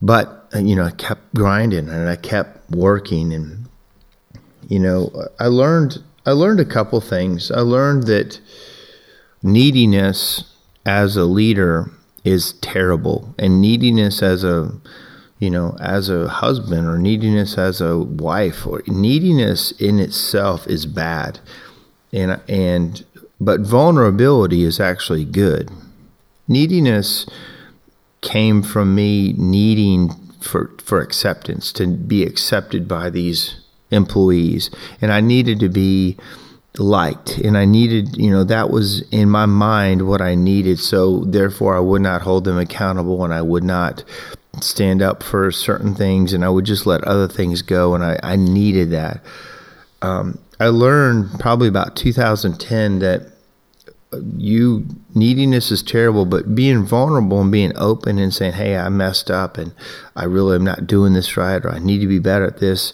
But 0.00 0.48
uh, 0.54 0.60
you 0.60 0.76
know, 0.76 0.84
I 0.84 0.92
kept 0.92 1.34
grinding 1.34 1.88
and 1.88 2.08
I 2.08 2.14
kept 2.14 2.70
working 2.70 3.32
and 3.32 3.66
you 4.68 4.78
know, 4.78 5.10
I 5.40 5.46
learned 5.48 6.04
I 6.24 6.30
learned 6.30 6.60
a 6.60 6.64
couple 6.64 7.00
things. 7.00 7.50
I 7.50 7.60
learned 7.60 8.04
that 8.04 8.40
neediness 9.42 10.44
as 10.84 11.16
a 11.16 11.24
leader 11.24 11.90
is 12.22 12.52
terrible 12.60 13.34
and 13.36 13.60
neediness 13.60 14.22
as 14.22 14.44
a 14.44 14.70
you 15.38 15.50
know, 15.50 15.76
as 15.80 16.08
a 16.08 16.28
husband 16.28 16.86
or 16.86 16.98
neediness 16.98 17.58
as 17.58 17.80
a 17.80 17.98
wife 17.98 18.66
or 18.66 18.82
neediness 18.86 19.72
in 19.72 19.98
itself 19.98 20.66
is 20.66 20.86
bad. 20.86 21.40
And 22.12 22.40
and 22.48 23.04
but 23.40 23.60
vulnerability 23.60 24.62
is 24.64 24.80
actually 24.80 25.24
good. 25.24 25.70
Neediness 26.48 27.26
came 28.22 28.62
from 28.62 28.94
me 28.94 29.34
needing 29.34 30.10
for 30.40 30.70
for 30.82 31.00
acceptance 31.00 31.72
to 31.72 31.86
be 31.86 32.22
accepted 32.22 32.88
by 32.88 33.10
these 33.10 33.60
employees 33.90 34.70
and 35.00 35.12
I 35.12 35.20
needed 35.20 35.60
to 35.60 35.68
be 35.68 36.16
liked 36.78 37.38
and 37.38 37.56
I 37.56 37.64
needed, 37.64 38.16
you 38.16 38.30
know, 38.30 38.44
that 38.44 38.70
was 38.70 39.02
in 39.10 39.30
my 39.30 39.46
mind 39.46 40.06
what 40.06 40.20
I 40.20 40.34
needed. 40.34 40.78
So 40.78 41.24
therefore 41.24 41.76
I 41.76 41.80
would 41.80 42.02
not 42.02 42.22
hold 42.22 42.44
them 42.44 42.58
accountable 42.58 43.24
and 43.24 43.32
I 43.32 43.42
would 43.42 43.64
not 43.64 44.04
stand 44.62 45.02
up 45.02 45.22
for 45.22 45.50
certain 45.50 45.94
things 45.94 46.32
and 46.32 46.44
I 46.44 46.48
would 46.48 46.64
just 46.64 46.86
let 46.86 47.04
other 47.04 47.28
things 47.28 47.62
go. 47.62 47.94
And 47.94 48.04
I, 48.04 48.18
I 48.22 48.36
needed 48.36 48.90
that. 48.90 49.22
Um, 50.02 50.38
I 50.58 50.68
learned 50.68 51.38
probably 51.38 51.68
about 51.68 51.96
2010 51.96 53.00
that 53.00 53.32
you 54.36 54.86
neediness 55.14 55.70
is 55.70 55.82
terrible, 55.82 56.24
but 56.24 56.54
being 56.54 56.84
vulnerable 56.84 57.40
and 57.40 57.52
being 57.52 57.72
open 57.76 58.18
and 58.18 58.32
saying, 58.32 58.52
Hey, 58.52 58.76
I 58.76 58.88
messed 58.88 59.30
up 59.30 59.58
and 59.58 59.72
I 60.14 60.24
really 60.24 60.56
am 60.56 60.64
not 60.64 60.86
doing 60.86 61.12
this 61.12 61.36
right, 61.36 61.62
or 61.64 61.70
I 61.70 61.78
need 61.78 61.98
to 61.98 62.06
be 62.06 62.18
better 62.18 62.44
at 62.44 62.58
this 62.58 62.92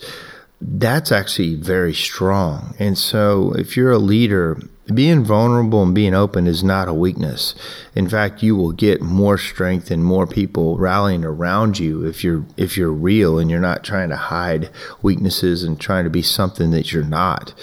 that's 0.62 1.10
actually 1.10 1.56
very 1.56 1.92
strong. 1.92 2.74
And 2.78 2.96
so, 2.96 3.52
if 3.52 3.76
you're 3.76 3.90
a 3.90 3.98
leader, 3.98 4.60
being 4.86 5.24
vulnerable 5.24 5.82
and 5.82 5.94
being 5.94 6.14
open 6.14 6.46
is 6.46 6.64
not 6.64 6.88
a 6.88 6.94
weakness. 6.94 7.54
In 7.94 8.08
fact, 8.08 8.42
you 8.42 8.56
will 8.56 8.72
get 8.72 9.00
more 9.00 9.38
strength 9.38 9.90
and 9.90 10.04
more 10.04 10.26
people 10.26 10.76
rallying 10.76 11.24
around 11.24 11.78
you 11.78 12.04
if 12.04 12.24
you're 12.24 12.44
if 12.56 12.76
you're 12.76 12.92
real 12.92 13.38
and 13.38 13.50
you're 13.50 13.60
not 13.60 13.84
trying 13.84 14.08
to 14.08 14.16
hide 14.16 14.70
weaknesses 15.00 15.62
and 15.62 15.80
trying 15.80 16.04
to 16.04 16.10
be 16.10 16.22
something 16.22 16.72
that 16.72 16.92
you're 16.92 17.04
not. 17.04 17.54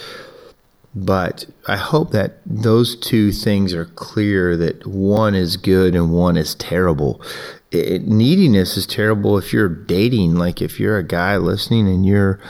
But 0.94 1.46
I 1.68 1.76
hope 1.76 2.10
that 2.10 2.38
those 2.44 2.96
two 2.96 3.30
things 3.30 3.72
are 3.74 3.84
clear 3.84 4.56
that 4.56 4.86
one 4.86 5.34
is 5.34 5.56
good 5.56 5.94
and 5.94 6.12
one 6.12 6.36
is 6.36 6.54
terrible. 6.56 7.22
It, 7.70 8.08
neediness 8.08 8.76
is 8.76 8.86
terrible 8.86 9.38
if 9.38 9.52
you're 9.52 9.68
dating, 9.68 10.34
like 10.34 10.60
if 10.60 10.80
you're 10.80 10.98
a 10.98 11.04
guy 11.04 11.36
listening 11.36 11.86
and 11.86 12.04
you're 12.04 12.40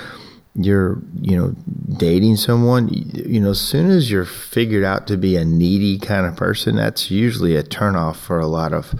you're 0.54 1.00
you 1.21 1.37
know 1.37 1.54
dating 1.97 2.37
someone 2.37 2.88
you 2.90 3.40
know 3.40 3.50
as 3.50 3.61
soon 3.61 3.88
as 3.88 4.11
you're 4.11 4.25
figured 4.25 4.83
out 4.83 5.07
to 5.07 5.16
be 5.16 5.37
a 5.37 5.45
needy 5.45 5.97
kind 5.97 6.26
of 6.26 6.35
person 6.37 6.75
that's 6.75 7.11
usually 7.11 7.54
a 7.54 7.62
turnoff 7.62 8.16
for 8.16 8.40
a 8.40 8.47
lot 8.47 8.73
of 8.73 8.95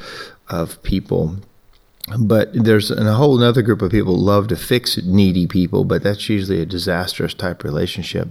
of 0.51 0.83
people. 0.83 1.37
But 2.19 2.49
there's 2.53 2.91
a 2.91 3.15
whole 3.15 3.41
other 3.43 3.63
group 3.63 3.83
of 3.83 3.93
people 3.93 4.17
love 4.17 4.49
to 4.49 4.57
fix 4.57 4.99
needy 4.99 5.47
people 5.47 5.85
but 5.85 6.03
that's 6.03 6.29
usually 6.29 6.61
a 6.61 6.67
disastrous 6.67 7.35
type 7.35 7.63
relationship. 7.63 8.29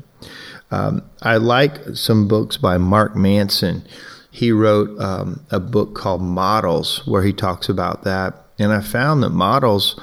Um, 0.72 1.02
i 1.22 1.38
like 1.38 1.96
some 1.96 2.28
books 2.28 2.58
by 2.58 2.78
mark 2.78 3.16
manson. 3.16 3.84
He 4.32 4.52
wrote 4.52 5.00
um, 5.00 5.46
a 5.50 5.60
book 5.60 5.96
called 5.96 6.22
models 6.22 7.08
where 7.08 7.24
he 7.24 7.34
talks 7.34 7.70
about 7.70 8.04
that. 8.04 8.46
And 8.58 8.74
i 8.74 8.82
found 8.82 9.24
that 9.24 9.30
models 9.30 10.00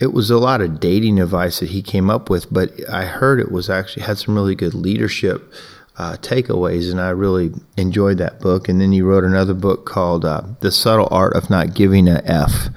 it 0.00 0.12
was 0.12 0.30
a 0.30 0.38
lot 0.38 0.60
of 0.60 0.80
dating 0.80 1.20
advice 1.20 1.58
that 1.60 1.70
he 1.70 1.82
came 1.82 2.08
up 2.08 2.30
with, 2.30 2.52
but 2.52 2.72
I 2.88 3.04
heard 3.04 3.40
it 3.40 3.50
was 3.50 3.68
actually 3.68 4.04
had 4.04 4.18
some 4.18 4.34
really 4.34 4.54
good 4.54 4.74
leadership 4.74 5.52
uh, 5.96 6.16
takeaways, 6.18 6.90
and 6.90 7.00
I 7.00 7.10
really 7.10 7.50
enjoyed 7.76 8.18
that 8.18 8.40
book. 8.40 8.68
And 8.68 8.80
then 8.80 8.92
he 8.92 9.02
wrote 9.02 9.24
another 9.24 9.54
book 9.54 9.84
called 9.84 10.24
uh, 10.24 10.42
"The 10.60 10.70
Subtle 10.70 11.08
Art 11.10 11.34
of 11.34 11.50
Not 11.50 11.74
Giving 11.74 12.08
a 12.08 12.22
F." 12.24 12.68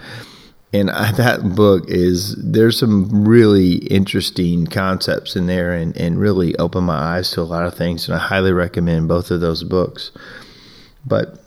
And 0.74 0.90
I, 0.90 1.12
that 1.18 1.56
book 1.56 1.84
is 1.88 2.36
there's 2.36 2.80
some 2.80 3.28
really 3.28 3.76
interesting 3.76 4.66
concepts 4.66 5.36
in 5.36 5.46
there, 5.46 5.74
and 5.74 5.96
and 5.96 6.20
really 6.20 6.56
opened 6.58 6.88
my 6.88 6.98
eyes 6.98 7.30
to 7.32 7.42
a 7.42 7.44
lot 7.44 7.66
of 7.66 7.76
things. 7.76 8.08
And 8.08 8.16
I 8.16 8.20
highly 8.20 8.52
recommend 8.52 9.08
both 9.08 9.30
of 9.30 9.42
those 9.42 9.64
books. 9.64 10.12
But 11.06 11.40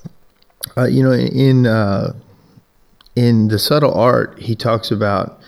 uh, 0.76 0.86
you 0.86 1.02
know, 1.02 1.12
in 1.12 1.66
uh, 1.66 2.14
in 3.16 3.48
the 3.48 3.58
subtle 3.58 3.94
art, 3.94 4.38
he 4.38 4.54
talks 4.54 4.92
about 4.92 5.40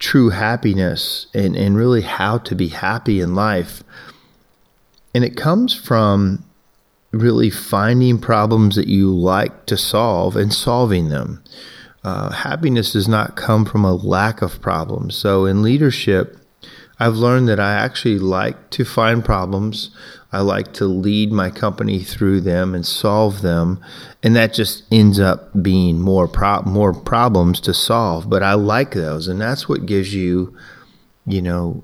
true 0.00 0.30
happiness 0.30 1.26
and, 1.32 1.54
and 1.54 1.76
really 1.76 2.02
how 2.02 2.38
to 2.38 2.56
be 2.56 2.68
happy 2.68 3.20
in 3.20 3.34
life. 3.36 3.84
And 5.14 5.22
it 5.22 5.36
comes 5.36 5.74
from 5.74 6.44
really 7.12 7.50
finding 7.50 8.18
problems 8.18 8.76
that 8.76 8.88
you 8.88 9.14
like 9.14 9.66
to 9.66 9.76
solve 9.76 10.36
and 10.36 10.52
solving 10.52 11.08
them. 11.08 11.42
Uh, 12.02 12.30
happiness 12.30 12.92
does 12.92 13.08
not 13.08 13.36
come 13.36 13.64
from 13.64 13.84
a 13.84 13.94
lack 13.94 14.42
of 14.42 14.60
problems. 14.62 15.14
So 15.16 15.44
in 15.44 15.62
leadership, 15.62 16.38
I've 16.98 17.16
learned 17.16 17.48
that 17.48 17.60
I 17.60 17.74
actually 17.74 18.18
like 18.18 18.70
to 18.70 18.84
find 18.84 19.24
problems. 19.24 19.90
I 20.32 20.40
like 20.42 20.72
to 20.74 20.86
lead 20.86 21.32
my 21.32 21.50
company 21.50 22.00
through 22.00 22.42
them 22.42 22.74
and 22.74 22.86
solve 22.86 23.42
them, 23.42 23.84
and 24.22 24.36
that 24.36 24.54
just 24.54 24.84
ends 24.92 25.18
up 25.18 25.50
being 25.60 26.00
more 26.00 26.28
pro- 26.28 26.62
more 26.62 26.92
problems 26.92 27.60
to 27.62 27.74
solve. 27.74 28.30
But 28.30 28.42
I 28.42 28.54
like 28.54 28.92
those, 28.92 29.26
and 29.26 29.40
that's 29.40 29.68
what 29.68 29.86
gives 29.86 30.14
you, 30.14 30.56
you 31.26 31.42
know, 31.42 31.82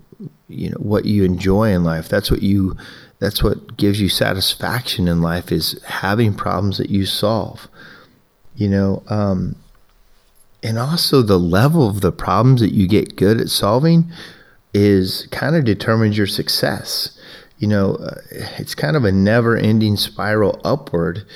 you 0.49 0.71
know 0.71 0.79
what 0.79 1.07
you 1.07 1.25
enjoy 1.25 1.73
in 1.73 1.83
life. 1.83 2.09
That's 2.09 2.31
what 2.31 2.43
you 2.43 2.76
that's 3.19 3.43
what 3.43 3.76
gives 3.76 4.00
you 4.00 4.09
satisfaction 4.09 5.09
in 5.09 5.23
life 5.23 5.50
is 5.50 5.83
having 5.85 6.35
problems 6.35 6.79
that 6.79 6.91
you 6.91 7.07
solve. 7.07 7.69
You 8.55 8.69
know, 8.69 9.03
um, 9.09 9.57
and 10.62 10.79
also 10.79 11.23
the 11.23 11.38
level 11.38 11.88
of 11.88 12.00
the 12.00 12.12
problems 12.12 12.61
that 12.61 12.73
you 12.73 12.87
get 12.87 13.17
good 13.17 13.41
at 13.41 13.49
solving 13.49 14.11
is 14.73 15.26
kind 15.31 15.57
of 15.57 15.65
determines 15.65 16.17
your 16.17 16.26
success. 16.26 17.19
You 17.59 17.69
know, 17.69 17.95
uh, 17.95 18.21
it's 18.59 18.75
kind 18.75 18.97
of 18.97 19.05
a 19.05 19.13
never-ending 19.13 19.97
spiral 19.97 20.61
upward, 20.65 21.27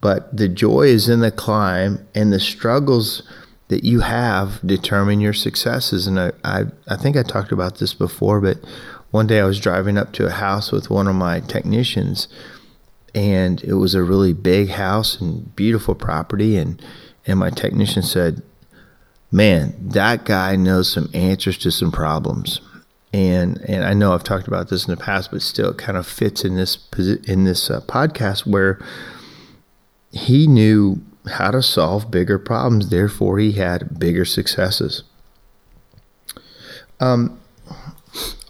but 0.00 0.36
the 0.36 0.48
joy 0.48 0.82
is 0.82 1.08
in 1.08 1.20
the 1.20 1.30
climb, 1.30 2.06
and 2.14 2.32
the 2.32 2.40
struggles 2.40 3.22
that 3.68 3.84
you 3.84 4.00
have 4.00 4.60
determine 4.66 5.20
your 5.20 5.32
successes. 5.32 6.06
And 6.06 6.20
I, 6.20 6.32
I, 6.44 6.64
I 6.88 6.96
think 6.96 7.16
I 7.16 7.22
talked 7.22 7.52
about 7.52 7.78
this 7.78 7.94
before, 7.94 8.40
but 8.40 8.58
one 9.12 9.26
day 9.26 9.40
I 9.40 9.44
was 9.44 9.60
driving 9.60 9.96
up 9.96 10.12
to 10.14 10.26
a 10.26 10.30
house 10.30 10.72
with 10.72 10.90
one 10.90 11.06
of 11.06 11.14
my 11.14 11.40
technicians, 11.40 12.28
and 13.14 13.62
it 13.64 13.74
was 13.74 13.94
a 13.94 14.02
really 14.02 14.32
big 14.32 14.70
house 14.70 15.20
and 15.20 15.54
beautiful 15.56 15.94
property. 15.94 16.56
And, 16.56 16.82
and 17.26 17.38
my 17.38 17.50
technician 17.50 18.02
said, 18.02 18.42
Man, 19.30 19.74
that 19.80 20.26
guy 20.26 20.56
knows 20.56 20.92
some 20.92 21.08
answers 21.14 21.56
to 21.58 21.70
some 21.70 21.90
problems. 21.90 22.60
And, 23.12 23.58
and 23.68 23.84
I 23.84 23.92
know 23.92 24.14
I've 24.14 24.24
talked 24.24 24.48
about 24.48 24.68
this 24.68 24.86
in 24.86 24.90
the 24.90 25.02
past, 25.02 25.30
but 25.30 25.42
still 25.42 25.70
it 25.70 25.78
kind 25.78 25.98
of 25.98 26.06
fits 26.06 26.44
in 26.44 26.56
this 26.56 26.78
in 27.26 27.44
this 27.44 27.70
uh, 27.70 27.82
podcast 27.82 28.46
where 28.46 28.82
he 30.12 30.46
knew 30.46 31.02
how 31.26 31.50
to 31.50 31.62
solve 31.62 32.10
bigger 32.10 32.38
problems. 32.38 32.88
Therefore, 32.88 33.38
he 33.38 33.52
had 33.52 33.98
bigger 33.98 34.24
successes. 34.24 35.02
Um, 37.00 37.38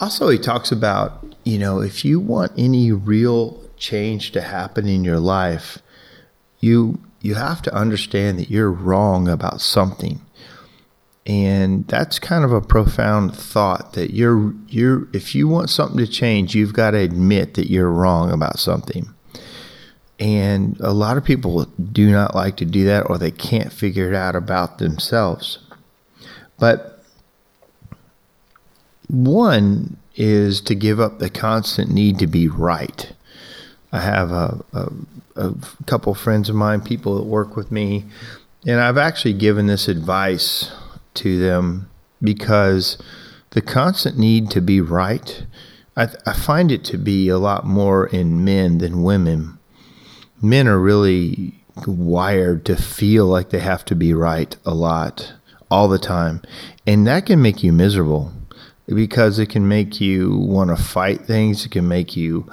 also, 0.01 0.29
he 0.29 0.39
talks 0.39 0.71
about, 0.71 1.25
you 1.45 1.59
know, 1.59 1.81
if 1.81 2.05
you 2.05 2.21
want 2.21 2.53
any 2.57 2.93
real 2.93 3.63
change 3.77 4.33
to 4.33 4.41
happen 4.41 4.89
in 4.89 5.05
your 5.05 5.19
life, 5.19 5.79
you 6.61 7.01
you 7.21 7.35
have 7.35 7.63
to 7.63 7.75
understand 7.75 8.39
that 8.39 8.51
you're 8.51 8.71
wrong 8.71 9.29
about 9.29 9.61
something. 9.61 10.21
And 11.25 11.87
that's 11.87 12.19
kind 12.19 12.45
of 12.45 12.53
a 12.53 12.61
profound 12.61 13.37
thought 13.37 13.93
that 13.93 14.13
you're 14.13 14.55
you're 14.67 15.07
if 15.13 15.35
you 15.37 15.47
want 15.47 15.71
something 15.71 15.99
to 15.99 16.07
change, 16.07 16.55
you've 16.55 16.73
got 16.73 16.93
to 16.93 16.99
admit 16.99 17.55
that 17.55 17.71
you're 17.71 17.91
wrong 17.91 18.33
about 18.33 18.59
something. 18.59 19.15
And 20.19 20.79
a 20.81 20.93
lot 20.93 21.17
of 21.17 21.25
people 21.25 21.65
do 21.65 22.11
not 22.11 22.35
like 22.35 22.57
to 22.57 22.65
do 22.65 22.85
that 22.87 23.09
or 23.09 23.19
they 23.19 23.31
can't 23.31 23.73
figure 23.73 24.09
it 24.09 24.15
out 24.15 24.37
about 24.37 24.79
themselves. 24.79 25.59
But 26.59 27.03
one 29.09 29.97
is 30.15 30.61
to 30.63 30.75
give 30.75 31.01
up 31.01 31.19
the 31.19 31.31
constant 31.31 31.91
need 31.91 32.19
to 32.19 32.27
be 32.27 32.49
right. 32.49 33.13
I 33.93 34.01
have 34.01 34.31
a, 34.31 34.65
a, 34.73 34.93
a 35.37 35.55
couple 35.87 36.15
friends 36.15 36.49
of 36.49 36.55
mine, 36.55 36.81
people 36.81 37.17
that 37.17 37.25
work 37.25 37.57
with 37.57 37.71
me, 37.71 38.05
and 38.67 38.81
I've 38.81 38.99
actually 38.99 39.35
given 39.35 39.67
this 39.67 39.89
advice 39.89 40.71
to 41.15 41.39
them 41.39 41.91
because 42.21 42.99
the 43.51 43.63
constant 43.63 44.19
need 44.19 44.51
to 44.51 44.61
be 44.61 44.81
right, 44.81 45.45
I, 45.97 46.09
I 46.27 46.33
find 46.33 46.73
it 46.73 46.85
to 46.85 46.99
be 46.99 47.29
a 47.29 47.39
lot 47.39 47.67
more 47.67 48.07
in 48.07 48.45
men 48.45 48.79
than 48.79 49.03
women. 49.03 49.59
Men 50.41 50.67
are 50.67 50.79
really 50.79 51.55
wired 51.87 52.65
to 52.67 52.77
feel 52.77 53.27
like 53.27 53.51
they 53.51 53.61
have 53.61 53.85
to 53.87 53.95
be 53.95 54.15
right 54.15 54.57
a 54.65 54.75
lot, 54.75 55.35
all 55.71 55.89
the 55.89 55.99
time. 55.99 56.43
And 56.87 57.07
that 57.07 57.27
can 57.27 57.43
make 57.43 57.63
you 57.63 57.73
miserable 57.73 58.33
because 58.87 59.39
it 59.39 59.47
can 59.47 59.69
make 59.69 60.01
you 60.01 60.37
want 60.37 60.71
to 60.71 60.83
fight 60.83 61.23
things. 61.23 61.65
It 61.65 61.71
can 61.71 61.89
make 61.89 62.17
you 62.17 62.51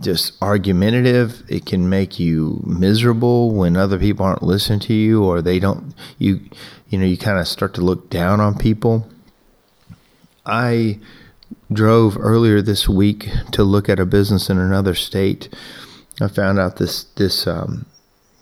just 0.00 0.40
argumentative. 0.42 1.42
It 1.48 1.66
can 1.66 1.88
make 1.88 2.18
you 2.18 2.62
miserable 2.66 3.54
when 3.54 3.76
other 3.76 3.98
people 3.98 4.24
aren't 4.26 4.42
listening 4.42 4.80
to 4.80 4.94
you 4.94 5.24
or 5.24 5.42
they 5.42 5.58
don't 5.58 5.94
you 6.18 6.40
you 6.88 6.98
know 6.98 7.06
you 7.06 7.16
kind 7.16 7.38
of 7.38 7.48
start 7.48 7.74
to 7.74 7.80
look 7.80 8.10
down 8.10 8.40
on 8.40 8.56
people. 8.56 9.08
I 10.46 10.98
drove 11.72 12.16
earlier 12.18 12.62
this 12.62 12.88
week 12.88 13.28
to 13.52 13.62
look 13.62 13.88
at 13.88 14.00
a 14.00 14.06
business 14.06 14.48
in 14.48 14.58
another 14.58 14.94
state. 14.94 15.48
I 16.20 16.28
found 16.28 16.58
out 16.58 16.76
this 16.76 17.04
this 17.04 17.46
um, 17.46 17.86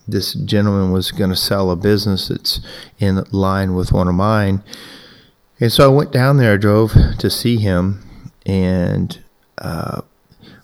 this 0.07 0.35
gentleman 0.35 0.93
was 0.93 1.11
going 1.11 1.31
to 1.31 1.37
sell 1.37 1.71
a 1.71 1.77
business 1.77 2.29
that's 2.29 2.61
in 2.99 3.25
line 3.33 3.75
with 3.75 3.93
one 3.93 4.09
of 4.09 4.15
mine 4.15 4.63
and 5.59 5.73
so 5.73 5.85
I 5.85 5.95
went 5.95 6.13
down 6.13 6.37
there, 6.37 6.55
I 6.55 6.57
drove 6.59 6.93
to 7.19 7.31
see 7.31 7.57
him, 7.57 8.31
and 8.45 9.19
uh, 9.57 10.03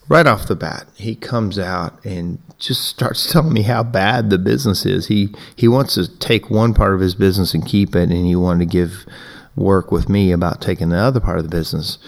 right 0.08 0.26
off 0.26 0.46
the 0.46 0.56
bat, 0.56 0.86
he 0.94 1.14
comes 1.14 1.58
out 1.58 2.04
and 2.04 2.38
just 2.58 2.84
starts 2.84 3.30
telling 3.32 3.52
me 3.52 3.62
how 3.62 3.82
bad 3.82 4.30
the 4.30 4.38
business 4.38 4.84
is. 4.86 5.06
He 5.06 5.34
he 5.56 5.68
wants 5.68 5.94
to 5.94 6.08
take 6.18 6.50
one 6.50 6.74
part 6.74 6.94
of 6.94 7.00
his 7.00 7.14
business 7.14 7.54
and 7.54 7.66
keep 7.66 7.94
it, 7.94 8.10
and 8.10 8.26
he 8.26 8.36
wanted 8.36 8.70
to 8.70 8.72
give 8.72 9.06
work 9.54 9.92
with 9.92 10.08
me 10.08 10.32
about 10.32 10.60
taking 10.60 10.88
the 10.88 10.96
other 10.96 11.20
part 11.20 11.38
of 11.38 11.44
the 11.44 11.56
business. 11.56 11.98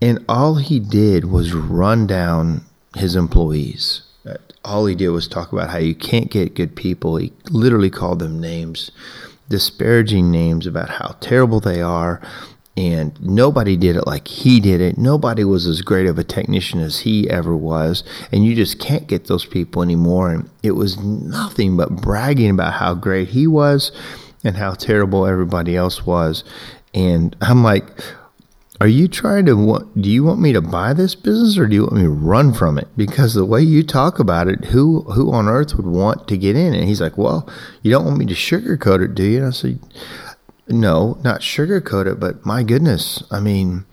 And 0.00 0.24
all 0.28 0.54
he 0.54 0.78
did 0.78 1.26
was 1.26 1.52
run 1.52 2.06
down 2.06 2.64
his 2.96 3.16
employees. 3.16 4.02
All 4.64 4.86
he 4.86 4.94
did 4.94 5.08
was 5.08 5.26
talk 5.26 5.52
about 5.52 5.70
how 5.70 5.78
you 5.78 5.94
can't 5.94 6.30
get 6.30 6.54
good 6.54 6.76
people. 6.76 7.16
He 7.16 7.32
literally 7.50 7.90
called 7.90 8.18
them 8.18 8.40
names 8.40 8.90
disparaging 9.50 10.30
names 10.30 10.66
about 10.66 10.88
how 10.88 11.16
terrible 11.20 11.60
they 11.60 11.82
are. 11.82 12.22
And 12.80 13.20
nobody 13.20 13.76
did 13.76 13.96
it 13.96 14.06
like 14.06 14.26
he 14.26 14.58
did 14.58 14.80
it. 14.80 14.96
Nobody 14.96 15.44
was 15.44 15.66
as 15.66 15.82
great 15.82 16.06
of 16.06 16.18
a 16.18 16.24
technician 16.24 16.80
as 16.80 17.00
he 17.00 17.28
ever 17.28 17.54
was. 17.54 18.02
And 18.32 18.42
you 18.42 18.54
just 18.54 18.78
can't 18.78 19.06
get 19.06 19.26
those 19.26 19.44
people 19.44 19.82
anymore. 19.82 20.30
And 20.30 20.48
it 20.62 20.70
was 20.70 20.96
nothing 20.96 21.76
but 21.76 21.94
bragging 21.96 22.48
about 22.48 22.72
how 22.72 22.94
great 22.94 23.28
he 23.28 23.46
was 23.46 23.92
and 24.42 24.56
how 24.56 24.72
terrible 24.72 25.26
everybody 25.26 25.76
else 25.76 26.06
was. 26.06 26.42
And 26.94 27.36
I'm 27.42 27.62
like, 27.62 27.84
are 28.80 28.88
you 28.88 29.08
trying 29.08 29.44
to 29.44 29.86
do 30.00 30.08
you 30.08 30.24
want 30.24 30.40
me 30.40 30.54
to 30.54 30.62
buy 30.62 30.94
this 30.94 31.14
business 31.14 31.58
or 31.58 31.66
do 31.66 31.74
you 31.74 31.82
want 31.82 31.96
me 31.96 32.02
to 32.04 32.08
run 32.08 32.54
from 32.54 32.78
it 32.78 32.88
because 32.96 33.34
the 33.34 33.44
way 33.44 33.60
you 33.60 33.82
talk 33.82 34.18
about 34.18 34.48
it 34.48 34.64
who 34.66 35.02
who 35.02 35.30
on 35.32 35.48
earth 35.48 35.74
would 35.74 35.84
want 35.86 36.26
to 36.26 36.38
get 36.38 36.56
in 36.56 36.72
and 36.72 36.84
he's 36.84 37.00
like 37.00 37.18
well 37.18 37.46
you 37.82 37.90
don't 37.90 38.06
want 38.06 38.16
me 38.16 38.24
to 38.24 38.32
sugarcoat 38.32 39.04
it 39.04 39.14
do 39.14 39.22
you 39.22 39.36
and 39.36 39.48
i 39.48 39.50
said 39.50 39.78
no 40.70 41.18
not 41.22 41.40
sugarcoat 41.40 42.06
it 42.06 42.20
but 42.20 42.44
my 42.44 42.62
goodness 42.62 43.22
i 43.30 43.40
mean 43.40 43.84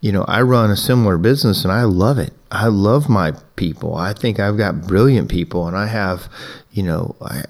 you 0.00 0.12
know 0.12 0.24
i 0.28 0.40
run 0.40 0.70
a 0.70 0.76
similar 0.76 1.18
business 1.18 1.64
and 1.64 1.72
i 1.72 1.82
love 1.82 2.18
it 2.18 2.32
i 2.50 2.66
love 2.66 3.08
my 3.08 3.32
people 3.56 3.96
i 3.96 4.12
think 4.12 4.38
i've 4.38 4.56
got 4.56 4.86
brilliant 4.86 5.30
people 5.30 5.66
and 5.66 5.76
i 5.76 5.86
have 5.86 6.28
you 6.76 6.82
know, 6.82 7.16
I, 7.22 7.42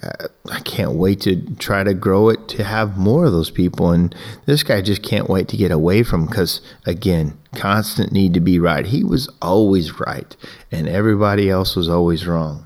I 0.52 0.60
can't 0.60 0.92
wait 0.92 1.20
to 1.22 1.42
try 1.56 1.82
to 1.82 1.94
grow 1.94 2.28
it 2.28 2.46
to 2.50 2.62
have 2.62 2.96
more 2.96 3.24
of 3.24 3.32
those 3.32 3.50
people. 3.50 3.90
And 3.90 4.14
this 4.44 4.62
guy 4.62 4.80
just 4.80 5.02
can't 5.02 5.28
wait 5.28 5.48
to 5.48 5.56
get 5.56 5.72
away 5.72 6.04
from 6.04 6.26
because, 6.26 6.60
again, 6.86 7.36
constant 7.52 8.12
need 8.12 8.34
to 8.34 8.40
be 8.40 8.60
right. 8.60 8.86
He 8.86 9.02
was 9.02 9.28
always 9.42 9.98
right, 9.98 10.36
and 10.70 10.88
everybody 10.88 11.50
else 11.50 11.74
was 11.74 11.88
always 11.88 12.24
wrong. 12.24 12.64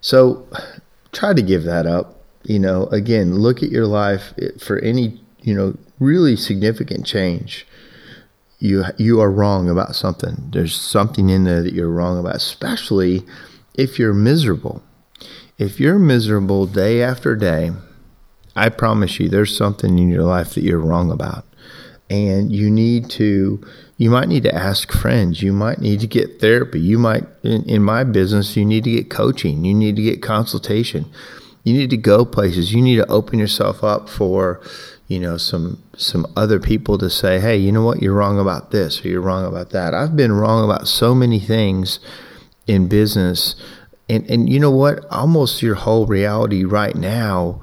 So 0.00 0.44
try 1.12 1.34
to 1.34 1.42
give 1.42 1.62
that 1.62 1.86
up. 1.86 2.21
You 2.44 2.58
know, 2.58 2.86
again, 2.86 3.36
look 3.36 3.62
at 3.62 3.70
your 3.70 3.86
life 3.86 4.34
eh, 4.40 4.48
for 4.58 4.78
any, 4.80 5.20
you 5.40 5.54
know, 5.54 5.76
really 5.98 6.36
significant 6.36 7.06
change. 7.06 7.66
You, 8.58 8.84
you 8.96 9.20
are 9.20 9.30
wrong 9.30 9.68
about 9.68 9.96
something. 9.96 10.50
There's 10.52 10.80
something 10.80 11.28
in 11.28 11.44
there 11.44 11.62
that 11.62 11.72
you're 11.72 11.90
wrong 11.90 12.18
about, 12.18 12.36
especially 12.36 13.24
if 13.74 13.98
you're 13.98 14.14
miserable 14.14 14.82
if 15.62 15.78
you're 15.78 15.98
miserable 15.98 16.66
day 16.66 17.02
after 17.02 17.36
day, 17.36 17.70
I 18.56 18.68
promise 18.68 19.20
you 19.20 19.28
there's 19.28 19.56
something 19.56 19.98
in 19.98 20.08
your 20.08 20.24
life 20.24 20.54
that 20.54 20.64
you're 20.64 20.78
wrong 20.78 21.10
about. 21.10 21.44
And 22.10 22.52
you 22.52 22.68
need 22.70 23.08
to, 23.10 23.64
you 23.96 24.10
might 24.10 24.28
need 24.28 24.42
to 24.42 24.54
ask 24.54 24.92
friends. 24.92 25.42
You 25.42 25.52
might 25.52 25.78
need 25.78 26.00
to 26.00 26.06
get 26.06 26.40
therapy. 26.40 26.80
You 26.80 26.98
might, 26.98 27.24
in, 27.42 27.62
in 27.64 27.82
my 27.82 28.04
business, 28.04 28.56
you 28.56 28.64
need 28.64 28.84
to 28.84 28.90
get 28.90 29.08
coaching. 29.08 29.64
You 29.64 29.72
need 29.72 29.96
to 29.96 30.02
get 30.02 30.20
consultation. 30.20 31.06
You 31.64 31.74
need 31.74 31.90
to 31.90 31.96
go 31.96 32.24
places. 32.24 32.72
You 32.72 32.82
need 32.82 32.96
to 32.96 33.06
open 33.08 33.38
yourself 33.38 33.84
up 33.84 34.08
for, 34.08 34.60
you 35.06 35.20
know, 35.20 35.36
some 35.36 35.82
some 35.96 36.26
other 36.36 36.58
people 36.58 36.98
to 36.98 37.08
say, 37.08 37.38
hey, 37.38 37.56
you 37.56 37.70
know 37.70 37.84
what, 37.84 38.02
you're 38.02 38.14
wrong 38.14 38.38
about 38.38 38.70
this 38.70 39.04
or 39.04 39.08
you're 39.08 39.20
wrong 39.20 39.44
about 39.44 39.70
that. 39.70 39.94
I've 39.94 40.16
been 40.16 40.32
wrong 40.32 40.64
about 40.64 40.88
so 40.88 41.14
many 41.14 41.38
things 41.38 42.00
in 42.66 42.88
business 42.88 43.54
and 44.12 44.28
and 44.30 44.48
you 44.48 44.60
know 44.60 44.70
what? 44.70 45.04
Almost 45.10 45.62
your 45.62 45.74
whole 45.74 46.06
reality 46.06 46.64
right 46.64 46.94
now, 46.94 47.60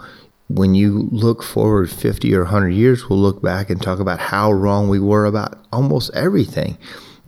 when 0.48 0.74
you 0.74 1.08
look 1.12 1.44
forward 1.44 1.92
50 1.92 2.34
or 2.34 2.44
100 2.44 2.70
years, 2.70 3.08
we'll 3.08 3.20
look 3.20 3.42
back 3.42 3.70
and 3.70 3.82
talk 3.82 4.00
about 4.00 4.20
how 4.20 4.52
wrong 4.52 4.90
we 4.90 5.00
were 5.00 5.26
about 5.26 5.64
almost 5.72 6.12
everything. 6.16 6.78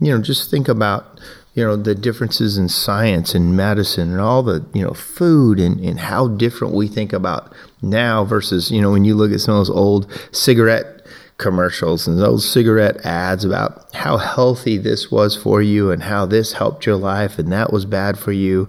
You 0.00 0.12
know, 0.12 0.22
just 0.22 0.50
think 0.50 0.68
about 0.68 1.20
you 1.54 1.64
know 1.64 1.76
the 1.76 1.94
differences 1.94 2.56
in 2.56 2.68
science 2.68 3.34
and 3.34 3.56
medicine 3.56 4.10
and 4.12 4.20
all 4.20 4.42
the 4.42 4.64
you 4.72 4.82
know 4.82 4.92
food 4.92 5.58
and, 5.58 5.80
and 5.80 6.00
how 6.00 6.28
different 6.28 6.74
we 6.74 6.88
think 6.88 7.12
about 7.12 7.52
now 7.82 8.24
versus 8.24 8.70
you 8.70 8.80
know 8.80 8.90
when 8.90 9.04
you 9.04 9.14
look 9.14 9.32
at 9.32 9.40
some 9.40 9.54
of 9.54 9.60
those 9.60 9.70
old 9.70 10.10
cigarette 10.32 11.02
commercials 11.38 12.06
and 12.06 12.18
those 12.18 12.48
cigarette 12.48 13.04
ads 13.04 13.44
about 13.44 13.92
how 13.94 14.16
healthy 14.16 14.78
this 14.78 15.10
was 15.10 15.36
for 15.36 15.60
you 15.60 15.90
and 15.90 16.04
how 16.04 16.24
this 16.24 16.52
helped 16.52 16.86
your 16.86 16.96
life 16.96 17.38
and 17.38 17.52
that 17.52 17.72
was 17.72 17.84
bad 17.84 18.18
for 18.18 18.32
you. 18.32 18.68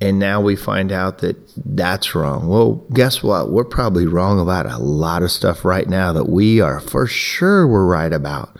And 0.00 0.18
now 0.18 0.40
we 0.40 0.56
find 0.56 0.90
out 0.90 1.18
that 1.18 1.36
that's 1.56 2.14
wrong. 2.14 2.48
Well, 2.48 2.84
guess 2.92 3.22
what? 3.22 3.50
We're 3.50 3.64
probably 3.64 4.06
wrong 4.06 4.40
about 4.40 4.66
a 4.66 4.78
lot 4.78 5.22
of 5.22 5.30
stuff 5.30 5.64
right 5.64 5.88
now 5.88 6.12
that 6.12 6.28
we 6.28 6.60
are 6.60 6.80
for 6.80 7.06
sure 7.06 7.66
we're 7.66 7.86
right 7.86 8.12
about, 8.12 8.54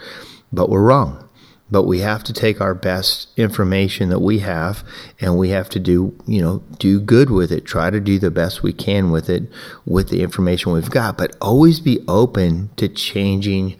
but 0.53 0.71
we're 0.71 0.85
wrong 0.85 1.24
but 1.71 1.85
we 1.85 2.01
have 2.01 2.23
to 2.25 2.33
take 2.33 2.61
our 2.61 2.75
best 2.75 3.29
information 3.39 4.11
that 4.11 4.21
we 4.21 4.41
have 4.41 4.85
and 5.21 5.39
we 5.39 5.49
have 5.49 5.69
to 5.71 5.81
do 5.81 6.15
you 6.27 6.43
know 6.43 6.63
do 6.79 7.01
good 7.01 7.31
with 7.31 7.51
it. 7.51 7.65
Try 7.65 7.91
to 7.91 8.01
do 8.01 8.19
the 8.19 8.31
best 8.31 8.63
we 8.63 8.73
can 8.73 9.11
with 9.11 9.31
it 9.31 9.45
with 9.87 10.11
the 10.11 10.23
information 10.23 10.73
we've 10.73 10.91
got. 10.91 11.17
But 11.17 11.37
always 11.41 11.81
be 11.81 12.05
open 12.07 12.71
to 12.77 12.89
changing 12.89 13.79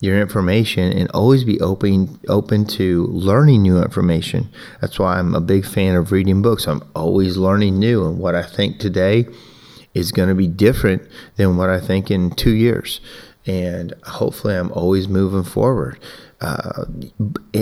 your 0.00 0.20
information 0.20 0.92
and 0.92 1.08
always 1.12 1.44
be 1.44 1.60
open 1.60 2.20
open 2.28 2.66
to 2.66 3.06
learning 3.06 3.62
new 3.62 3.80
information. 3.80 4.50
That's 4.80 4.98
why 4.98 5.18
I'm 5.18 5.34
a 5.34 5.40
big 5.40 5.64
fan 5.64 5.94
of 5.94 6.12
reading 6.12 6.42
books. 6.42 6.66
I'm 6.66 6.82
always 6.94 7.36
learning 7.36 7.78
new 7.78 8.04
and 8.04 8.18
what 8.18 8.34
I 8.34 8.42
think 8.42 8.78
today 8.78 9.26
is 9.94 10.10
going 10.10 10.28
to 10.28 10.34
be 10.34 10.48
different 10.48 11.02
than 11.36 11.56
what 11.56 11.70
I 11.70 11.78
think 11.78 12.10
in 12.10 12.30
2 12.30 12.50
years. 12.50 13.00
And 13.46 13.92
hopefully 14.04 14.56
I'm 14.56 14.72
always 14.72 15.08
moving 15.08 15.44
forward 15.44 15.98
uh, 16.42 16.86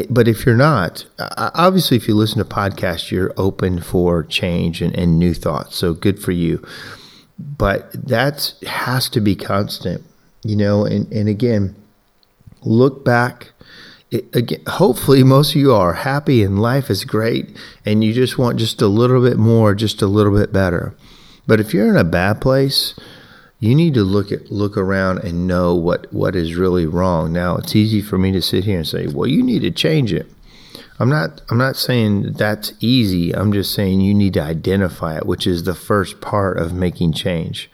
but 0.09 0.27
if 0.27 0.47
you're 0.47 0.57
not, 0.57 1.05
obviously, 1.37 1.99
if 1.99 2.09
you 2.09 2.15
listen 2.15 2.39
to 2.39 2.45
podcasts, 2.47 3.11
you're 3.11 3.35
open 3.37 3.83
for 3.83 4.25
change 4.25 4.81
and, 4.81 4.97
and 4.99 5.19
new 5.19 5.35
thoughts. 5.35 5.77
So 5.77 5.93
good 5.93 6.19
for 6.19 6.33
you. 6.33 6.67
But 7.39 7.93
that 7.93 8.55
has 8.67 9.11
to 9.11 9.21
be 9.21 9.37
constant, 9.37 10.03
you 10.43 10.57
know. 10.57 10.87
And, 10.87 11.13
and 11.13 11.29
again, 11.29 11.77
look 12.63 13.05
back. 13.05 13.53
It, 14.11 14.35
again, 14.35 14.63
hopefully, 14.67 15.23
most 15.25 15.51
of 15.51 15.57
you 15.57 15.75
are 15.75 15.93
happy 15.93 16.43
and 16.43 16.61
life 16.61 16.89
is 16.89 17.05
great, 17.05 17.55
and 17.85 18.03
you 18.03 18.15
just 18.15 18.39
want 18.39 18.59
just 18.59 18.81
a 18.81 18.89
little 18.89 19.23
bit 19.23 19.37
more, 19.37 19.75
just 19.75 20.01
a 20.01 20.07
little 20.07 20.35
bit 20.35 20.55
better. 20.55 20.95
But 21.47 21.61
if 21.61 21.75
you're 21.75 21.89
in 21.89 21.97
a 21.97 22.05
bad 22.05 22.41
place, 22.41 22.95
you 23.61 23.75
need 23.75 23.93
to 23.95 24.03
look 24.03 24.33
at 24.33 24.51
look 24.51 24.77
around 24.77 25.19
and 25.19 25.47
know 25.47 25.75
what 25.75 26.11
what 26.13 26.35
is 26.35 26.57
really 26.57 26.87
wrong. 26.87 27.33
Now 27.33 27.57
it's 27.57 27.77
easy 27.77 28.01
for 28.01 28.17
me 28.19 28.33
to 28.33 28.41
sit 28.43 28.65
here 28.65 28.79
and 28.79 28.89
say, 28.89 29.07
"Well, 29.07 29.29
you 29.29 29.43
need 29.43 29.61
to 29.61 29.71
change 29.71 30.13
it." 30.13 30.27
I'm 30.99 31.11
not 31.11 31.43
I'm 31.51 31.59
not 31.59 31.77
saying 31.77 32.33
that's 32.33 32.73
easy. 32.81 33.35
I'm 33.35 33.53
just 33.53 33.75
saying 33.75 34.01
you 34.01 34.15
need 34.15 34.35
to 34.35 34.43
identify 34.43 35.17
it, 35.17 35.27
which 35.27 35.47
is 35.47 35.65
the 35.65 35.75
first 35.75 36.23
part 36.23 36.59
of 36.59 36.73
making 36.73 37.13
change. 37.13 37.71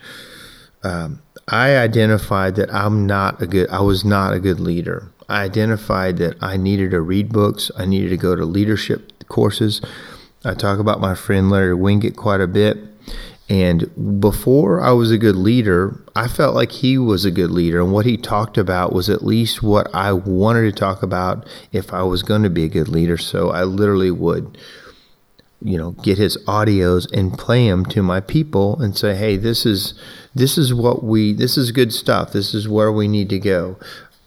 Um, 0.82 1.22
I 1.48 1.76
identified 1.76 2.56
that 2.56 2.72
I'm 2.74 3.06
not 3.06 3.40
a 3.40 3.46
good 3.46 3.70
I 3.70 3.80
was 3.80 4.04
not 4.04 4.34
a 4.34 4.40
good 4.40 4.58
leader. 4.58 5.12
I 5.28 5.42
identified 5.42 6.18
that 6.18 6.36
I 6.40 6.56
needed 6.56 6.90
to 6.90 7.00
read 7.00 7.32
books. 7.32 7.70
I 7.76 7.84
needed 7.84 8.10
to 8.10 8.16
go 8.16 8.34
to 8.34 8.44
leadership 8.44 9.26
courses. 9.28 9.80
I 10.44 10.54
talk 10.54 10.78
about 10.80 11.00
my 11.00 11.14
friend 11.14 11.50
Larry 11.50 11.76
Winget 11.76 12.16
quite 12.16 12.40
a 12.40 12.46
bit 12.46 12.78
and 13.48 14.20
before 14.20 14.80
I 14.80 14.90
was 14.90 15.12
a 15.12 15.18
good 15.18 15.36
leader, 15.36 16.02
I 16.16 16.26
felt 16.26 16.56
like 16.56 16.72
he 16.72 16.98
was 16.98 17.24
a 17.24 17.30
good 17.30 17.50
leader. 17.50 17.80
And 17.80 17.92
what 17.92 18.04
he 18.04 18.16
talked 18.16 18.58
about 18.58 18.92
was 18.92 19.08
at 19.08 19.24
least 19.24 19.62
what 19.62 19.88
I 19.94 20.12
wanted 20.12 20.62
to 20.62 20.72
talk 20.72 21.02
about 21.02 21.46
if 21.70 21.94
I 21.94 22.02
was 22.02 22.24
going 22.24 22.42
to 22.42 22.50
be 22.50 22.64
a 22.64 22.68
good 22.68 22.88
leader. 22.88 23.16
So 23.16 23.50
I 23.50 23.62
literally 23.62 24.10
would, 24.10 24.58
you 25.62 25.78
know, 25.78 25.92
get 25.92 26.18
his 26.18 26.36
audios 26.46 27.10
and 27.12 27.38
play 27.38 27.68
them 27.68 27.86
to 27.86 28.02
my 28.02 28.18
people 28.18 28.82
and 28.82 28.96
say, 28.96 29.14
hey, 29.14 29.36
this 29.36 29.64
is. 29.64 29.94
This 30.34 30.58
is 30.58 30.74
what 30.74 31.02
we, 31.02 31.32
this 31.32 31.56
is 31.56 31.72
good 31.72 31.94
stuff. 31.94 32.32
This 32.32 32.52
is 32.52 32.68
where 32.68 32.92
we 32.92 33.08
need 33.08 33.30
to 33.30 33.38
go. 33.38 33.78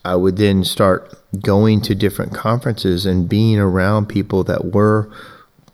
I 0.03 0.15
would 0.15 0.38
then 0.38 0.63
start 0.63 1.13
going 1.39 1.82
to 1.82 1.93
different 1.93 2.34
conferences 2.34 3.05
and 3.05 3.29
being 3.29 3.60
around 3.60 4.08
people 4.08 4.43
that 4.45 4.73
were 4.73 5.12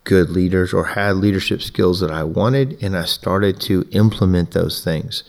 good 0.06 0.30
leaders 0.30 0.72
or 0.72 0.86
had 0.86 1.18
leadership 1.18 1.62
skills 1.62 2.00
that 2.00 2.12
I 2.12 2.24
wanted, 2.24 2.82
and 2.82 2.96
I 2.96 3.06
started 3.06 3.60
to 3.62 3.86
implement 3.92 4.52
those 4.52 4.84
things. 4.84 5.24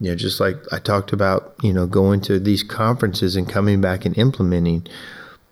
You 0.00 0.10
know, 0.10 0.16
just 0.16 0.40
like 0.40 0.56
I 0.72 0.78
talked 0.78 1.12
about, 1.12 1.54
you 1.62 1.72
know, 1.72 1.86
going 1.86 2.20
to 2.22 2.38
these 2.38 2.62
conferences 2.62 3.36
and 3.36 3.48
coming 3.48 3.80
back 3.80 4.06
and 4.06 4.16
implementing. 4.16 4.86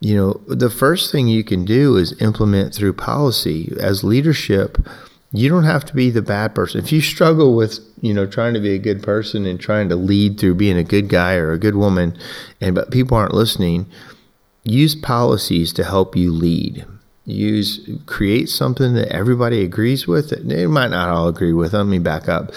You 0.00 0.16
know, 0.16 0.40
the 0.46 0.70
first 0.70 1.10
thing 1.10 1.26
you 1.26 1.42
can 1.42 1.64
do 1.64 1.96
is 1.96 2.20
implement 2.22 2.72
through 2.72 2.92
policy. 2.92 3.72
As 3.80 4.04
leadership, 4.04 4.78
you 5.32 5.48
don't 5.48 5.64
have 5.64 5.84
to 5.86 5.94
be 5.94 6.10
the 6.10 6.22
bad 6.22 6.54
person. 6.54 6.82
If 6.82 6.92
you 6.92 7.00
struggle 7.00 7.56
with, 7.56 7.80
you 8.00 8.14
know, 8.14 8.26
trying 8.26 8.54
to 8.54 8.60
be 8.60 8.74
a 8.74 8.78
good 8.78 9.02
person 9.02 9.44
and 9.46 9.58
trying 9.58 9.88
to 9.88 9.96
lead 9.96 10.38
through 10.38 10.54
being 10.54 10.78
a 10.78 10.84
good 10.84 11.08
guy 11.08 11.34
or 11.34 11.50
a 11.50 11.58
good 11.58 11.74
woman, 11.74 12.16
and 12.60 12.74
but 12.76 12.92
people 12.92 13.16
aren't 13.16 13.34
listening, 13.34 13.86
use 14.62 14.94
policies 14.94 15.72
to 15.72 15.82
help 15.82 16.14
you 16.14 16.30
lead 16.30 16.86
use 17.26 17.80
create 18.06 18.48
something 18.48 18.94
that 18.94 19.08
everybody 19.08 19.62
agrees 19.62 20.06
with. 20.06 20.30
They 20.48 20.66
might 20.66 20.90
not 20.90 21.10
all 21.10 21.28
agree 21.28 21.52
with. 21.52 21.74
Let 21.74 21.84
me 21.84 21.98
back 21.98 22.28
up. 22.28 22.52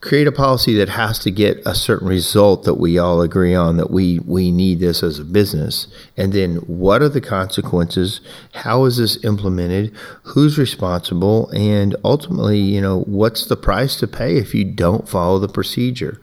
Create 0.00 0.26
a 0.26 0.32
policy 0.32 0.74
that 0.74 0.88
has 0.88 1.20
to 1.20 1.30
get 1.30 1.62
a 1.64 1.76
certain 1.76 2.08
result 2.08 2.64
that 2.64 2.74
we 2.74 2.98
all 2.98 3.20
agree 3.20 3.54
on 3.54 3.76
that 3.76 3.92
we 3.92 4.18
we 4.20 4.50
need 4.50 4.80
this 4.80 5.00
as 5.00 5.20
a 5.20 5.24
business. 5.24 5.86
And 6.16 6.32
then 6.32 6.56
what 6.56 7.02
are 7.02 7.08
the 7.08 7.20
consequences? 7.20 8.20
How 8.52 8.84
is 8.84 8.96
this 8.96 9.24
implemented? 9.24 9.94
Who's 10.24 10.58
responsible? 10.58 11.48
And 11.50 11.94
ultimately, 12.04 12.58
you 12.58 12.80
know, 12.80 13.02
what's 13.02 13.46
the 13.46 13.56
price 13.56 13.94
to 14.00 14.08
pay 14.08 14.38
if 14.38 14.56
you 14.56 14.64
don't 14.64 15.08
follow 15.08 15.38
the 15.38 15.48
procedure? 15.48 16.20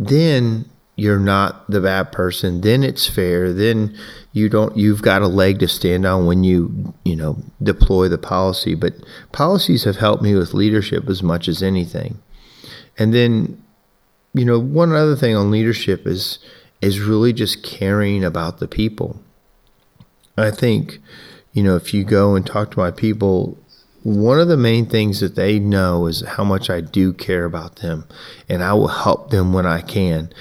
Then 0.00 0.68
you're 1.02 1.18
not 1.18 1.68
the 1.68 1.80
bad 1.80 2.12
person 2.12 2.60
then 2.60 2.84
it's 2.84 3.08
fair. 3.08 3.52
Then 3.52 3.98
you 4.32 4.48
don't 4.48 4.76
you've 4.76 5.02
got 5.02 5.20
a 5.20 5.26
leg 5.26 5.58
to 5.58 5.66
stand 5.66 6.06
on 6.06 6.26
when 6.26 6.44
you 6.44 6.94
you 7.04 7.16
know 7.16 7.42
deploy 7.60 8.08
the 8.08 8.18
policy. 8.18 8.76
But 8.76 8.94
policies 9.32 9.82
have 9.82 9.96
helped 9.96 10.22
me 10.22 10.36
with 10.36 10.54
leadership 10.54 11.08
as 11.08 11.20
much 11.20 11.48
as 11.48 11.60
anything. 11.60 12.20
And 12.96 13.12
then 13.12 13.60
you 14.32 14.44
know 14.44 14.60
one 14.60 14.92
other 14.92 15.16
thing 15.16 15.34
on 15.34 15.50
leadership 15.50 16.06
is 16.06 16.38
is 16.80 17.00
really 17.00 17.32
just 17.32 17.64
caring 17.64 18.22
about 18.22 18.60
the 18.60 18.68
people. 18.68 19.20
I 20.38 20.52
think 20.52 21.00
you 21.52 21.64
know 21.64 21.74
if 21.74 21.92
you 21.92 22.04
go 22.04 22.36
and 22.36 22.46
talk 22.46 22.70
to 22.70 22.78
my 22.78 22.92
people 22.92 23.58
one 24.04 24.38
of 24.38 24.48
the 24.48 24.56
main 24.56 24.86
things 24.86 25.18
that 25.18 25.34
they 25.34 25.58
know 25.58 26.06
is 26.06 26.22
how 26.22 26.42
much 26.44 26.70
I 26.70 26.80
do 26.80 27.12
care 27.12 27.44
about 27.44 27.76
them 27.76 28.04
and 28.48 28.62
I 28.62 28.72
will 28.74 28.88
help 28.88 29.30
them 29.30 29.52
when 29.52 29.66
I 29.66 29.80
can 29.80 30.32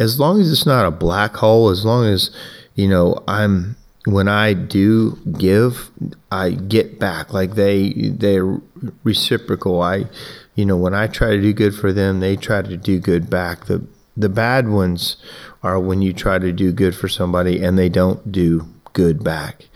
as 0.00 0.18
long 0.18 0.40
as 0.40 0.50
it's 0.50 0.66
not 0.66 0.86
a 0.86 0.90
black 0.90 1.36
hole, 1.36 1.68
as 1.68 1.84
long 1.84 2.06
as, 2.06 2.30
you 2.74 2.88
know, 2.88 3.22
I'm 3.28 3.76
when 4.06 4.28
I 4.28 4.54
do 4.54 5.18
give, 5.38 5.90
I 6.32 6.52
get 6.52 6.98
back. 6.98 7.34
Like 7.34 7.54
they 7.54 7.92
they're 7.92 8.58
reciprocal. 9.04 9.82
I 9.82 10.06
you 10.54 10.64
know, 10.64 10.76
when 10.76 10.94
I 10.94 11.06
try 11.06 11.30
to 11.30 11.40
do 11.40 11.52
good 11.52 11.74
for 11.74 11.92
them, 11.92 12.20
they 12.20 12.34
try 12.34 12.62
to 12.62 12.76
do 12.76 12.98
good 12.98 13.28
back. 13.28 13.66
The 13.66 13.86
the 14.16 14.30
bad 14.30 14.68
ones 14.68 15.16
are 15.62 15.78
when 15.78 16.00
you 16.00 16.14
try 16.14 16.38
to 16.38 16.50
do 16.50 16.72
good 16.72 16.96
for 16.96 17.08
somebody 17.08 17.62
and 17.62 17.78
they 17.78 17.90
don't 17.90 18.32
do 18.32 18.66
good 18.94 19.22
back. 19.22 19.68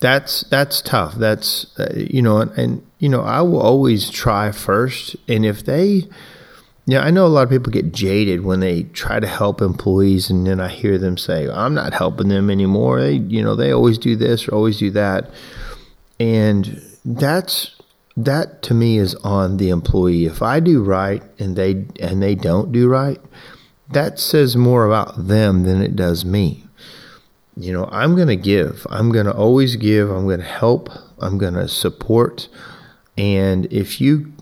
That's 0.00 0.42
that's 0.50 0.82
tough. 0.82 1.14
That's 1.14 1.78
uh, 1.78 1.92
you 1.94 2.20
know, 2.20 2.38
and, 2.38 2.50
and 2.58 2.86
you 2.98 3.08
know, 3.08 3.22
I 3.22 3.42
will 3.42 3.60
always 3.60 4.10
try 4.10 4.50
first, 4.50 5.14
and 5.28 5.46
if 5.46 5.64
they 5.64 6.08
yeah, 6.88 7.00
I 7.00 7.10
know 7.10 7.26
a 7.26 7.28
lot 7.28 7.42
of 7.42 7.50
people 7.50 7.70
get 7.70 7.92
jaded 7.92 8.44
when 8.44 8.60
they 8.60 8.84
try 8.84 9.20
to 9.20 9.26
help 9.26 9.60
employees, 9.60 10.30
and 10.30 10.46
then 10.46 10.58
I 10.58 10.68
hear 10.68 10.96
them 10.96 11.18
say, 11.18 11.46
"I'm 11.46 11.74
not 11.74 11.92
helping 11.92 12.28
them 12.28 12.48
anymore." 12.48 12.98
They, 12.98 13.16
you 13.16 13.42
know, 13.42 13.54
they 13.54 13.70
always 13.70 13.98
do 13.98 14.16
this 14.16 14.48
or 14.48 14.54
always 14.54 14.78
do 14.78 14.90
that, 14.92 15.30
and 16.18 16.82
that's 17.04 17.76
that 18.16 18.62
to 18.62 18.72
me 18.72 18.96
is 18.96 19.14
on 19.16 19.58
the 19.58 19.68
employee. 19.68 20.24
If 20.24 20.40
I 20.40 20.60
do 20.60 20.82
right 20.82 21.22
and 21.38 21.56
they 21.56 21.84
and 22.00 22.22
they 22.22 22.34
don't 22.34 22.72
do 22.72 22.88
right, 22.88 23.20
that 23.90 24.18
says 24.18 24.56
more 24.56 24.86
about 24.86 25.28
them 25.28 25.64
than 25.64 25.82
it 25.82 25.94
does 25.94 26.24
me. 26.24 26.64
You 27.54 27.74
know, 27.74 27.86
I'm 27.92 28.16
going 28.16 28.28
to 28.28 28.36
give. 28.36 28.86
I'm 28.88 29.12
going 29.12 29.26
to 29.26 29.36
always 29.36 29.76
give. 29.76 30.08
I'm 30.08 30.24
going 30.24 30.40
to 30.40 30.46
help. 30.46 30.88
I'm 31.18 31.36
going 31.36 31.52
to 31.52 31.68
support. 31.68 32.48
And 33.18 33.70
if 33.70 34.00
you 34.00 34.32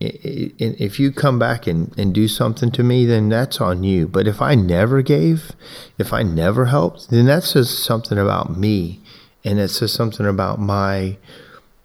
if 0.00 1.00
you 1.00 1.10
come 1.10 1.38
back 1.38 1.66
and, 1.66 1.92
and 1.98 2.14
do 2.14 2.28
something 2.28 2.70
to 2.72 2.84
me, 2.84 3.04
then 3.04 3.28
that's 3.28 3.60
on 3.60 3.82
you. 3.82 4.06
But 4.06 4.28
if 4.28 4.40
I 4.40 4.54
never 4.54 5.02
gave, 5.02 5.52
if 5.98 6.12
I 6.12 6.22
never 6.22 6.66
helped, 6.66 7.10
then 7.10 7.26
that 7.26 7.42
says 7.42 7.76
something 7.76 8.18
about 8.18 8.56
me. 8.56 9.00
And 9.44 9.58
it 9.58 9.68
says 9.68 9.92
something 9.92 10.26
about 10.26 10.60
my, 10.60 11.16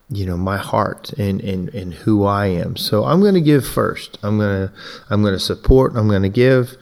you 0.09 0.25
know, 0.25 0.37
my 0.37 0.57
heart 0.57 1.11
and, 1.13 1.41
and, 1.41 1.69
and 1.69 1.93
who 1.93 2.23
I 2.23 2.47
am. 2.47 2.75
So 2.77 3.05
I'm 3.05 3.21
going 3.21 3.35
to 3.35 3.41
give 3.41 3.65
first. 3.65 4.19
I'm 4.21 4.37
going 4.37 4.67
to, 4.67 4.73
I'm 5.09 5.21
going 5.21 5.33
to 5.33 5.39
support. 5.39 5.95
I'm 5.95 6.07
going 6.07 6.23
to 6.23 6.29
give. 6.29 6.75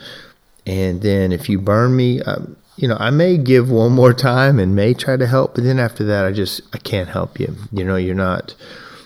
And 0.66 1.02
then 1.02 1.32
if 1.32 1.48
you 1.48 1.60
burn 1.60 1.96
me, 1.96 2.22
um, 2.24 2.58
you 2.76 2.88
know, 2.88 2.98
I 3.00 3.10
may 3.10 3.38
give 3.38 3.70
one 3.70 3.92
more 3.94 4.14
time 4.14 4.60
and 4.60 4.76
may 4.76 4.94
try 4.94 5.16
to 5.16 5.28
help. 5.28 5.56
But 5.56 5.64
then 5.64 5.80
after 5.80 6.04
that, 6.06 6.26
I 6.26 6.32
just, 6.32 6.62
I 6.74 6.78
can't 6.78 7.10
help 7.10 7.40
you. 7.40 7.56
You 7.72 7.86
know, 7.86 7.96
you're 7.96 8.16
not, 8.16 8.56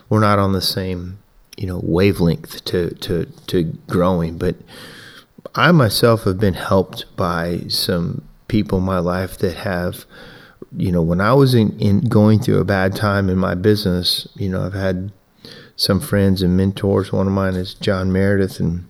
we're 0.10 0.22
not 0.22 0.40
on 0.40 0.54
the 0.54 0.62
same 0.62 1.20
you 1.58 1.68
know 1.68 1.80
wavelength 1.84 2.64
to 2.66 2.90
to 2.96 3.26
to 3.48 3.64
growing 3.88 4.38
but 4.38 4.56
I 5.56 5.72
myself 5.72 6.26
have 6.26 6.38
been 6.38 6.54
helped 6.54 7.06
by 7.16 7.62
some 7.70 8.28
people 8.48 8.80
in 8.80 8.84
my 8.84 9.00
life 9.00 9.38
that 9.38 9.58
have, 9.58 10.06
you 10.76 10.92
know, 10.92 11.02
when 11.02 11.22
I 11.22 11.34
was 11.34 11.54
in, 11.54 11.80
in 11.80 12.02
going 12.02 12.40
through 12.40 12.60
a 12.60 12.66
bad 12.66 12.94
time 12.94 13.30
in 13.30 13.38
my 13.38 13.56
business, 13.56 14.28
you 14.36 14.50
know, 14.50 14.66
I've 14.66 14.74
had 14.74 15.12
some 15.78 16.02
friends 16.02 16.42
and 16.42 16.58
mentors. 16.58 17.14
One 17.14 17.28
of 17.28 17.34
mine 17.34 17.56
is 17.56 17.74
John 17.74 18.12
Meredith, 18.12 18.60
and 18.60 18.86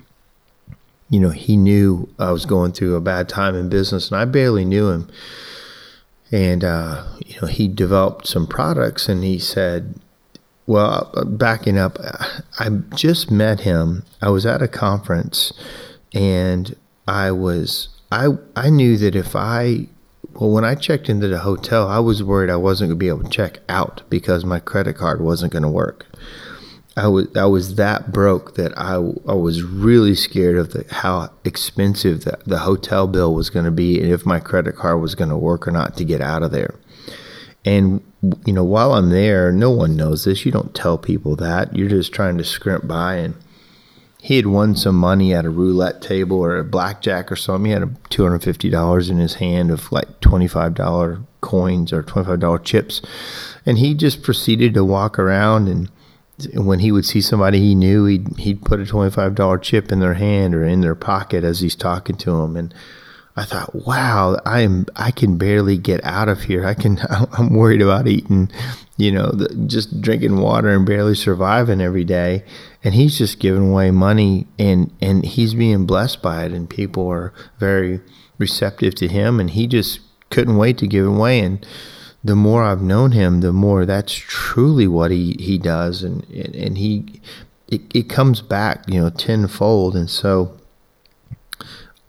you 1.10 1.19
know, 1.19 1.30
he 1.30 1.56
knew 1.56 2.10
I 2.17 2.32
was 2.32 2.45
going 2.45 2.71
through 2.71 2.95
a 2.95 3.01
bad 3.01 3.30
time 3.30 3.56
in 3.56 3.69
business, 3.69 4.10
and 4.10 4.19
I 4.19 4.25
barely 4.25 4.65
knew 4.65 4.89
him. 4.89 5.10
And 6.32 6.63
uh, 6.63 7.06
you 7.23 7.39
know, 7.41 7.47
he 7.47 7.67
developed 7.67 8.28
some 8.28 8.47
products, 8.47 9.08
and 9.08 9.23
he 9.23 9.38
said, 9.38 9.99
"Well, 10.67 11.12
backing 11.25 11.78
up, 11.78 11.97
I 12.60 12.69
just 12.95 13.32
met 13.32 13.62
him. 13.62 14.04
I 14.21 14.30
was 14.30 14.45
at 14.45 14.62
a 14.62 14.67
conference, 14.67 15.54
and 16.13 16.75
I 17.08 17.32
was 17.32 17.89
I 18.12 18.30
I 18.56 18.69
knew 18.69 18.97
that 18.97 19.15
if 19.15 19.36
I 19.36 19.88
well, 20.34 20.51
when 20.51 20.65
I 20.65 20.75
checked 20.75 21.10
into 21.10 21.28
the 21.28 21.39
hotel, 21.39 21.88
I 21.88 21.99
was 21.99 22.21
worried 22.21 22.49
I 22.49 22.58
wasn't 22.58 22.89
going 22.89 22.97
to 22.97 23.04
be 23.04 23.08
able 23.08 23.23
to 23.23 23.30
check 23.30 23.60
out 23.69 24.01
because 24.10 24.43
my 24.43 24.60
credit 24.60 24.97
card 24.97 25.21
wasn't 25.21 25.54
going 25.54 25.63
to 25.63 25.69
work. 25.69 26.06
I 26.97 27.08
was 27.08 27.28
I 27.36 27.45
was 27.45 27.75
that 27.75 28.13
broke 28.13 28.56
that 28.56 28.78
I, 28.78 28.93
I 28.93 29.34
was 29.34 29.63
really 29.63 30.15
scared 30.15 30.58
of 30.58 30.71
the, 30.71 30.86
how 30.89 31.30
expensive 31.43 32.23
the, 32.23 32.39
the 32.45 32.60
hotel 32.60 33.06
bill 33.08 33.34
was 33.34 33.49
going 33.49 33.65
to 33.65 33.71
be 33.71 33.99
and 33.99 34.10
if 34.10 34.25
my 34.25 34.39
credit 34.39 34.78
card 34.78 35.01
was 35.01 35.13
going 35.13 35.30
to 35.30 35.38
work 35.38 35.67
or 35.67 35.71
not 35.71 35.97
to 35.97 36.06
get 36.06 36.21
out 36.21 36.41
of 36.41 36.51
there. 36.51 36.75
And 37.65 38.01
you 38.45 38.54
know, 38.54 38.63
while 38.63 38.93
I'm 38.93 39.10
there, 39.10 39.51
no 39.51 39.69
one 39.71 39.95
knows 39.95 40.23
this. 40.23 40.45
You 40.45 40.51
don't 40.51 40.73
tell 40.73 40.97
people 40.97 41.36
that. 41.36 41.75
You're 41.75 41.89
just 41.89 42.13
trying 42.13 42.38
to 42.38 42.43
scrimp 42.43 42.88
by 42.88 43.15
and 43.15 43.36
he 44.21 44.38
had 44.38 44.47
won 44.47 44.75
some 44.75 44.95
money 44.95 45.36
at 45.36 45.45
a 45.45 45.51
roulette 45.51 46.01
table 46.01 46.39
or 46.39 46.58
a 46.58 46.63
blackjack 46.63 47.32
or 47.32 47.36
something. 47.36 47.65
He 47.65 47.71
had 47.71 47.84
$250 48.10 49.10
in 49.12 49.17
his 49.19 49.36
hand 49.36 49.69
of 49.69 49.91
like 49.91 50.19
$25 50.21 51.23
coins 51.41 51.93
or 51.93 52.01
$25 52.01 52.63
chips. 52.63 53.04
And 53.67 53.78
he 53.78 53.93
just 53.93 54.23
proceeded 54.23 54.73
to 54.73 54.84
walk 54.84 55.19
around 55.19 55.67
and 55.67 55.91
when 56.54 56.80
he 56.80 56.91
would 56.91 57.06
see 57.06 57.21
somebody 57.21 57.60
he 57.60 57.75
knew, 57.75 58.06
he'd 58.06 58.38
he'd 58.39 58.65
put 58.65 58.82
a 58.82 58.86
twenty 58.86 59.10
five 59.10 59.36
dollar 59.36 59.58
chip 59.58 59.91
in 59.91 59.99
their 59.99 60.15
hand 60.15 60.54
or 60.54 60.65
in 60.65 60.82
their 60.82 60.95
pocket 60.95 61.43
as 61.43 61.62
he's 61.62 61.75
talking 61.75 62.17
to 62.17 62.32
them. 62.32 62.58
And 62.58 62.73
I 63.38 63.43
thought, 63.43 63.76
wow, 63.86 64.39
I 64.45 64.62
am 64.62 64.86
I 64.95 65.12
can 65.12 65.38
barely 65.38 65.78
get 65.78 66.04
out 66.06 66.30
of 66.30 66.43
here. 66.43 66.65
I 66.65 66.74
can 66.74 67.00
I'm 67.10 67.54
worried 67.54 67.82
about 67.82 68.08
eating, 68.08 68.50
you 68.98 69.12
know, 69.12 69.30
the, 69.32 69.54
just 69.67 70.02
drinking 70.02 70.38
water 70.38 70.69
and 70.69 70.86
barely 70.86 71.15
surviving 71.15 71.82
every 71.82 72.06
day. 72.06 72.43
And 72.84 72.93
he's 72.93 73.17
just 73.17 73.39
giving 73.39 73.71
away 73.71 73.91
money 73.91 74.48
and 74.58 74.91
and 75.02 75.26
he's 75.26 75.54
being 75.54 75.86
blessed 75.86 76.21
by 76.21 76.45
it. 76.45 76.54
And 76.54 76.69
people 76.69 77.08
are 77.10 77.34
very 77.60 78.00
receptive 78.38 78.95
to 78.95 79.08
him. 79.08 79.39
And 79.39 79.50
he 79.50 79.67
just 79.67 80.00
couldn't 80.30 80.58
wait 80.58 80.78
to 80.78 80.88
give 80.88 81.06
away 81.06 81.39
and 81.39 81.65
the 82.26 82.36
more 82.36 82.63
I've 82.63 82.82
known 82.82 83.12
him, 83.12 83.41
the 83.41 83.54
more 83.54 83.86
that's 83.86 84.15
truly 84.15 84.88
what 84.88 85.12
he, 85.12 85.38
he 85.39 85.60
does. 85.60 86.02
And, 86.02 86.28
and, 86.32 86.56
and 86.56 86.78
he, 86.80 87.21
it, 87.67 87.82
it 87.93 88.10
comes 88.10 88.41
back, 88.41 88.84
you 88.88 89.00
know, 89.00 89.12
tenfold. 89.12 89.95
And 89.95 90.10
so 90.10 90.58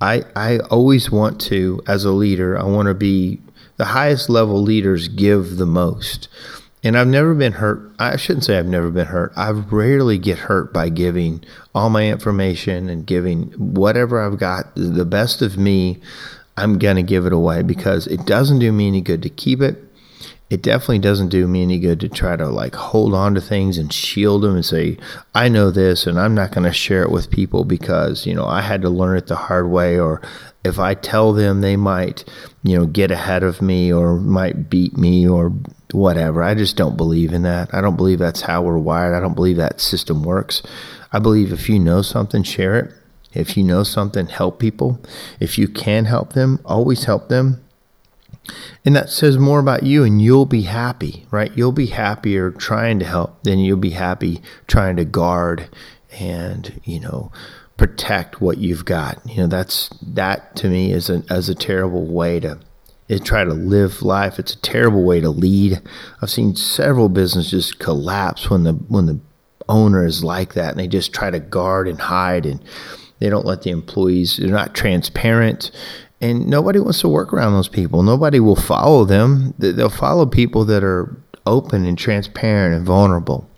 I, 0.00 0.24
I 0.34 0.58
always 0.70 1.10
want 1.10 1.40
to, 1.42 1.82
as 1.86 2.04
a 2.04 2.10
leader, 2.10 2.58
I 2.58 2.64
want 2.64 2.88
to 2.88 2.94
be 2.94 3.40
the 3.76 3.86
highest 3.86 4.28
level 4.28 4.62
leaders 4.62 5.08
give 5.08 5.56
the 5.56 5.66
most. 5.66 6.28
And 6.84 6.96
I've 6.96 7.08
never 7.08 7.34
been 7.34 7.54
hurt. 7.54 7.90
I 7.98 8.16
shouldn't 8.16 8.44
say 8.44 8.58
I've 8.58 8.66
never 8.66 8.90
been 8.90 9.06
hurt. 9.06 9.32
I 9.36 9.50
rarely 9.50 10.18
get 10.18 10.38
hurt 10.38 10.72
by 10.72 10.88
giving 10.88 11.42
all 11.74 11.90
my 11.90 12.06
information 12.08 12.88
and 12.88 13.06
giving 13.06 13.50
whatever 13.52 14.20
I've 14.20 14.38
got, 14.38 14.66
the 14.76 15.04
best 15.04 15.42
of 15.42 15.58
me. 15.58 16.00
I'm 16.56 16.78
going 16.78 16.96
to 16.96 17.02
give 17.02 17.26
it 17.26 17.32
away 17.32 17.62
because 17.62 18.06
it 18.06 18.24
doesn't 18.24 18.60
do 18.60 18.72
me 18.72 18.86
any 18.86 19.00
good 19.00 19.22
to 19.22 19.28
keep 19.28 19.60
it 19.60 19.85
it 20.48 20.62
definitely 20.62 21.00
doesn't 21.00 21.28
do 21.28 21.48
me 21.48 21.62
any 21.62 21.78
good 21.78 21.98
to 22.00 22.08
try 22.08 22.36
to 22.36 22.48
like 22.48 22.74
hold 22.74 23.14
on 23.14 23.34
to 23.34 23.40
things 23.40 23.78
and 23.78 23.92
shield 23.92 24.42
them 24.42 24.54
and 24.54 24.64
say 24.64 24.96
i 25.34 25.48
know 25.48 25.70
this 25.70 26.06
and 26.06 26.18
i'm 26.18 26.34
not 26.34 26.52
going 26.52 26.64
to 26.64 26.72
share 26.72 27.02
it 27.02 27.10
with 27.10 27.30
people 27.30 27.64
because 27.64 28.26
you 28.26 28.34
know 28.34 28.46
i 28.46 28.60
had 28.60 28.82
to 28.82 28.88
learn 28.88 29.16
it 29.16 29.26
the 29.26 29.36
hard 29.36 29.68
way 29.68 29.98
or 29.98 30.22
if 30.64 30.78
i 30.78 30.94
tell 30.94 31.32
them 31.32 31.60
they 31.60 31.76
might 31.76 32.24
you 32.62 32.76
know 32.76 32.86
get 32.86 33.10
ahead 33.10 33.42
of 33.42 33.60
me 33.60 33.92
or 33.92 34.16
might 34.16 34.70
beat 34.70 34.96
me 34.96 35.28
or 35.28 35.52
whatever. 35.92 36.42
I 36.42 36.54
just 36.54 36.76
don't 36.76 36.96
believe 36.96 37.32
in 37.32 37.42
that. 37.42 37.72
I 37.72 37.80
don't 37.80 37.96
believe 37.96 38.18
that's 38.18 38.42
how 38.42 38.62
we're 38.62 38.78
wired. 38.78 39.14
I 39.14 39.20
don't 39.20 39.34
believe 39.34 39.56
that 39.56 39.80
system 39.80 40.22
works. 40.22 40.62
I 41.12 41.18
believe 41.18 41.52
if 41.52 41.68
you 41.68 41.78
know 41.78 42.02
something 42.02 42.42
share 42.42 42.78
it. 42.78 42.92
If 43.32 43.56
you 43.56 43.62
know 43.62 43.82
something 43.82 44.26
help 44.26 44.58
people. 44.58 45.00
If 45.40 45.58
you 45.58 45.68
can 45.68 46.06
help 46.06 46.32
them 46.32 46.60
always 46.64 47.04
help 47.04 47.28
them 47.28 47.62
and 48.84 48.94
that 48.96 49.10
says 49.10 49.38
more 49.38 49.58
about 49.58 49.82
you, 49.82 50.04
and 50.04 50.20
you'll 50.20 50.46
be 50.46 50.62
happy, 50.62 51.26
right? 51.30 51.50
You'll 51.56 51.72
be 51.72 51.86
happier 51.86 52.50
trying 52.50 52.98
to 53.00 53.04
help 53.04 53.42
than 53.42 53.58
you'll 53.58 53.76
be 53.76 53.90
happy 53.90 54.40
trying 54.66 54.96
to 54.96 55.04
guard 55.04 55.68
and, 56.18 56.80
you 56.84 57.00
know, 57.00 57.32
protect 57.76 58.40
what 58.40 58.58
you've 58.58 58.84
got. 58.84 59.20
You 59.26 59.42
know, 59.42 59.46
that's 59.46 59.90
that 60.02 60.56
to 60.56 60.68
me 60.68 60.92
is 60.92 61.10
a, 61.10 61.22
as 61.28 61.48
a 61.48 61.54
terrible 61.54 62.06
way 62.06 62.40
to 62.40 62.58
try 63.22 63.44
to 63.44 63.52
live 63.52 64.02
life. 64.02 64.38
It's 64.38 64.54
a 64.54 64.60
terrible 64.60 65.04
way 65.04 65.20
to 65.20 65.30
lead. 65.30 65.80
I've 66.22 66.30
seen 66.30 66.56
several 66.56 67.08
businesses 67.08 67.72
collapse 67.72 68.50
when 68.50 68.64
the 68.64 68.72
when 68.72 69.06
the 69.06 69.20
owner 69.68 70.06
is 70.06 70.24
like 70.24 70.54
that, 70.54 70.70
and 70.70 70.80
they 70.80 70.88
just 70.88 71.12
try 71.12 71.30
to 71.30 71.40
guard 71.40 71.88
and 71.88 72.00
hide, 72.00 72.46
and 72.46 72.62
they 73.18 73.28
don't 73.28 73.46
let 73.46 73.62
the 73.62 73.70
employees. 73.70 74.36
They're 74.36 74.48
not 74.48 74.74
transparent, 74.74 75.70
and 76.20 76.46
nobody 76.46 76.78
wants 76.78 77.00
to 77.00 77.08
work 77.08 77.32
around 77.32 77.52
those 77.52 77.68
people. 77.68 78.02
Nobody 78.02 78.40
will 78.40 78.56
follow 78.56 79.04
them. 79.04 79.54
They'll 79.58 79.90
follow 79.90 80.26
people 80.26 80.64
that 80.66 80.82
are 80.82 81.16
open 81.44 81.84
and 81.84 81.98
transparent 81.98 82.74
and 82.74 82.86
vulnerable. 82.86 83.48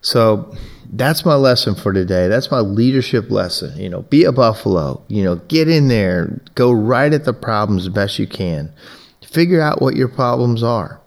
So 0.00 0.54
that's 0.92 1.24
my 1.24 1.34
lesson 1.34 1.74
for 1.74 1.92
today. 1.92 2.28
That's 2.28 2.50
my 2.50 2.60
leadership 2.60 3.30
lesson. 3.30 3.78
You 3.78 3.88
know, 3.88 4.02
be 4.02 4.24
a 4.24 4.32
buffalo. 4.32 5.02
You 5.08 5.24
know, 5.24 5.36
get 5.36 5.68
in 5.68 5.88
there, 5.88 6.40
go 6.54 6.72
right 6.72 7.12
at 7.12 7.24
the 7.24 7.32
problems 7.32 7.84
the 7.84 7.90
best 7.90 8.18
you 8.18 8.26
can. 8.26 8.72
Figure 9.24 9.60
out 9.60 9.82
what 9.82 9.96
your 9.96 10.08
problems 10.08 10.62
are. 10.62 11.00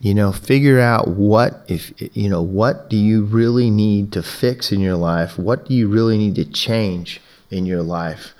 You 0.00 0.14
know, 0.14 0.32
figure 0.32 0.80
out 0.80 1.08
what 1.08 1.64
if 1.68 1.92
you 2.16 2.28
know 2.28 2.42
what 2.42 2.90
do 2.90 2.96
you 2.96 3.22
really 3.24 3.70
need 3.70 4.12
to 4.12 4.22
fix 4.22 4.72
in 4.72 4.80
your 4.80 4.96
life? 4.96 5.38
What 5.38 5.66
do 5.66 5.74
you 5.74 5.88
really 5.88 6.18
need 6.18 6.34
to 6.36 6.44
change 6.44 7.20
in 7.50 7.66
your 7.66 7.82
life? 7.82 8.34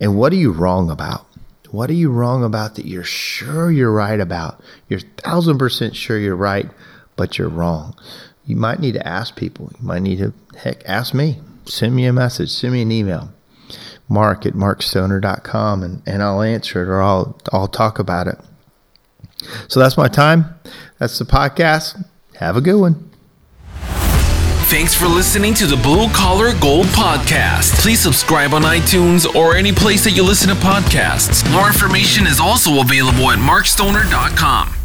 And 0.00 0.16
what 0.16 0.32
are 0.32 0.36
you 0.36 0.52
wrong 0.52 0.90
about? 0.90 1.26
What 1.70 1.90
are 1.90 1.94
you 1.94 2.10
wrong 2.10 2.44
about 2.44 2.76
that 2.76 2.86
you're 2.86 3.04
sure 3.04 3.70
you're 3.70 3.92
right 3.92 4.20
about? 4.20 4.60
You're 4.88 5.00
thousand 5.00 5.58
percent 5.58 5.94
sure 5.94 6.18
you're 6.18 6.36
right, 6.36 6.68
but 7.16 7.36
you're 7.36 7.48
wrong. 7.48 7.94
You 8.46 8.56
might 8.56 8.80
need 8.80 8.94
to 8.94 9.06
ask 9.06 9.36
people. 9.36 9.70
You 9.78 9.86
might 9.86 10.00
need 10.00 10.18
to, 10.18 10.32
heck, 10.56 10.82
ask 10.86 11.12
me. 11.12 11.40
Send 11.66 11.94
me 11.94 12.06
a 12.06 12.12
message. 12.14 12.48
Send 12.48 12.72
me 12.72 12.80
an 12.80 12.90
email. 12.90 13.30
Mark 14.08 14.46
at 14.46 14.54
markstoner.com 14.54 15.82
and, 15.82 16.02
and 16.06 16.22
I'll 16.22 16.40
answer 16.40 16.82
it 16.82 16.88
or 16.88 17.02
I'll, 17.02 17.38
I'll 17.52 17.68
talk 17.68 17.98
about 17.98 18.26
it. 18.26 18.38
So 19.68 19.78
that's 19.78 19.98
my 19.98 20.08
time. 20.08 20.46
That's 20.98 21.18
the 21.18 21.26
podcast. 21.26 22.02
Have 22.36 22.56
a 22.56 22.62
good 22.62 22.80
one. 22.80 23.07
Thanks 24.68 24.94
for 24.94 25.06
listening 25.06 25.54
to 25.54 25.66
the 25.66 25.78
Blue 25.78 26.10
Collar 26.10 26.52
Gold 26.60 26.86
Podcast. 26.88 27.80
Please 27.80 28.00
subscribe 28.00 28.52
on 28.52 28.62
iTunes 28.62 29.24
or 29.34 29.56
any 29.56 29.72
place 29.72 30.04
that 30.04 30.10
you 30.10 30.22
listen 30.22 30.48
to 30.50 30.54
podcasts. 30.56 31.50
More 31.50 31.68
information 31.68 32.26
is 32.26 32.38
also 32.38 32.80
available 32.82 33.30
at 33.30 33.38
markstoner.com. 33.38 34.77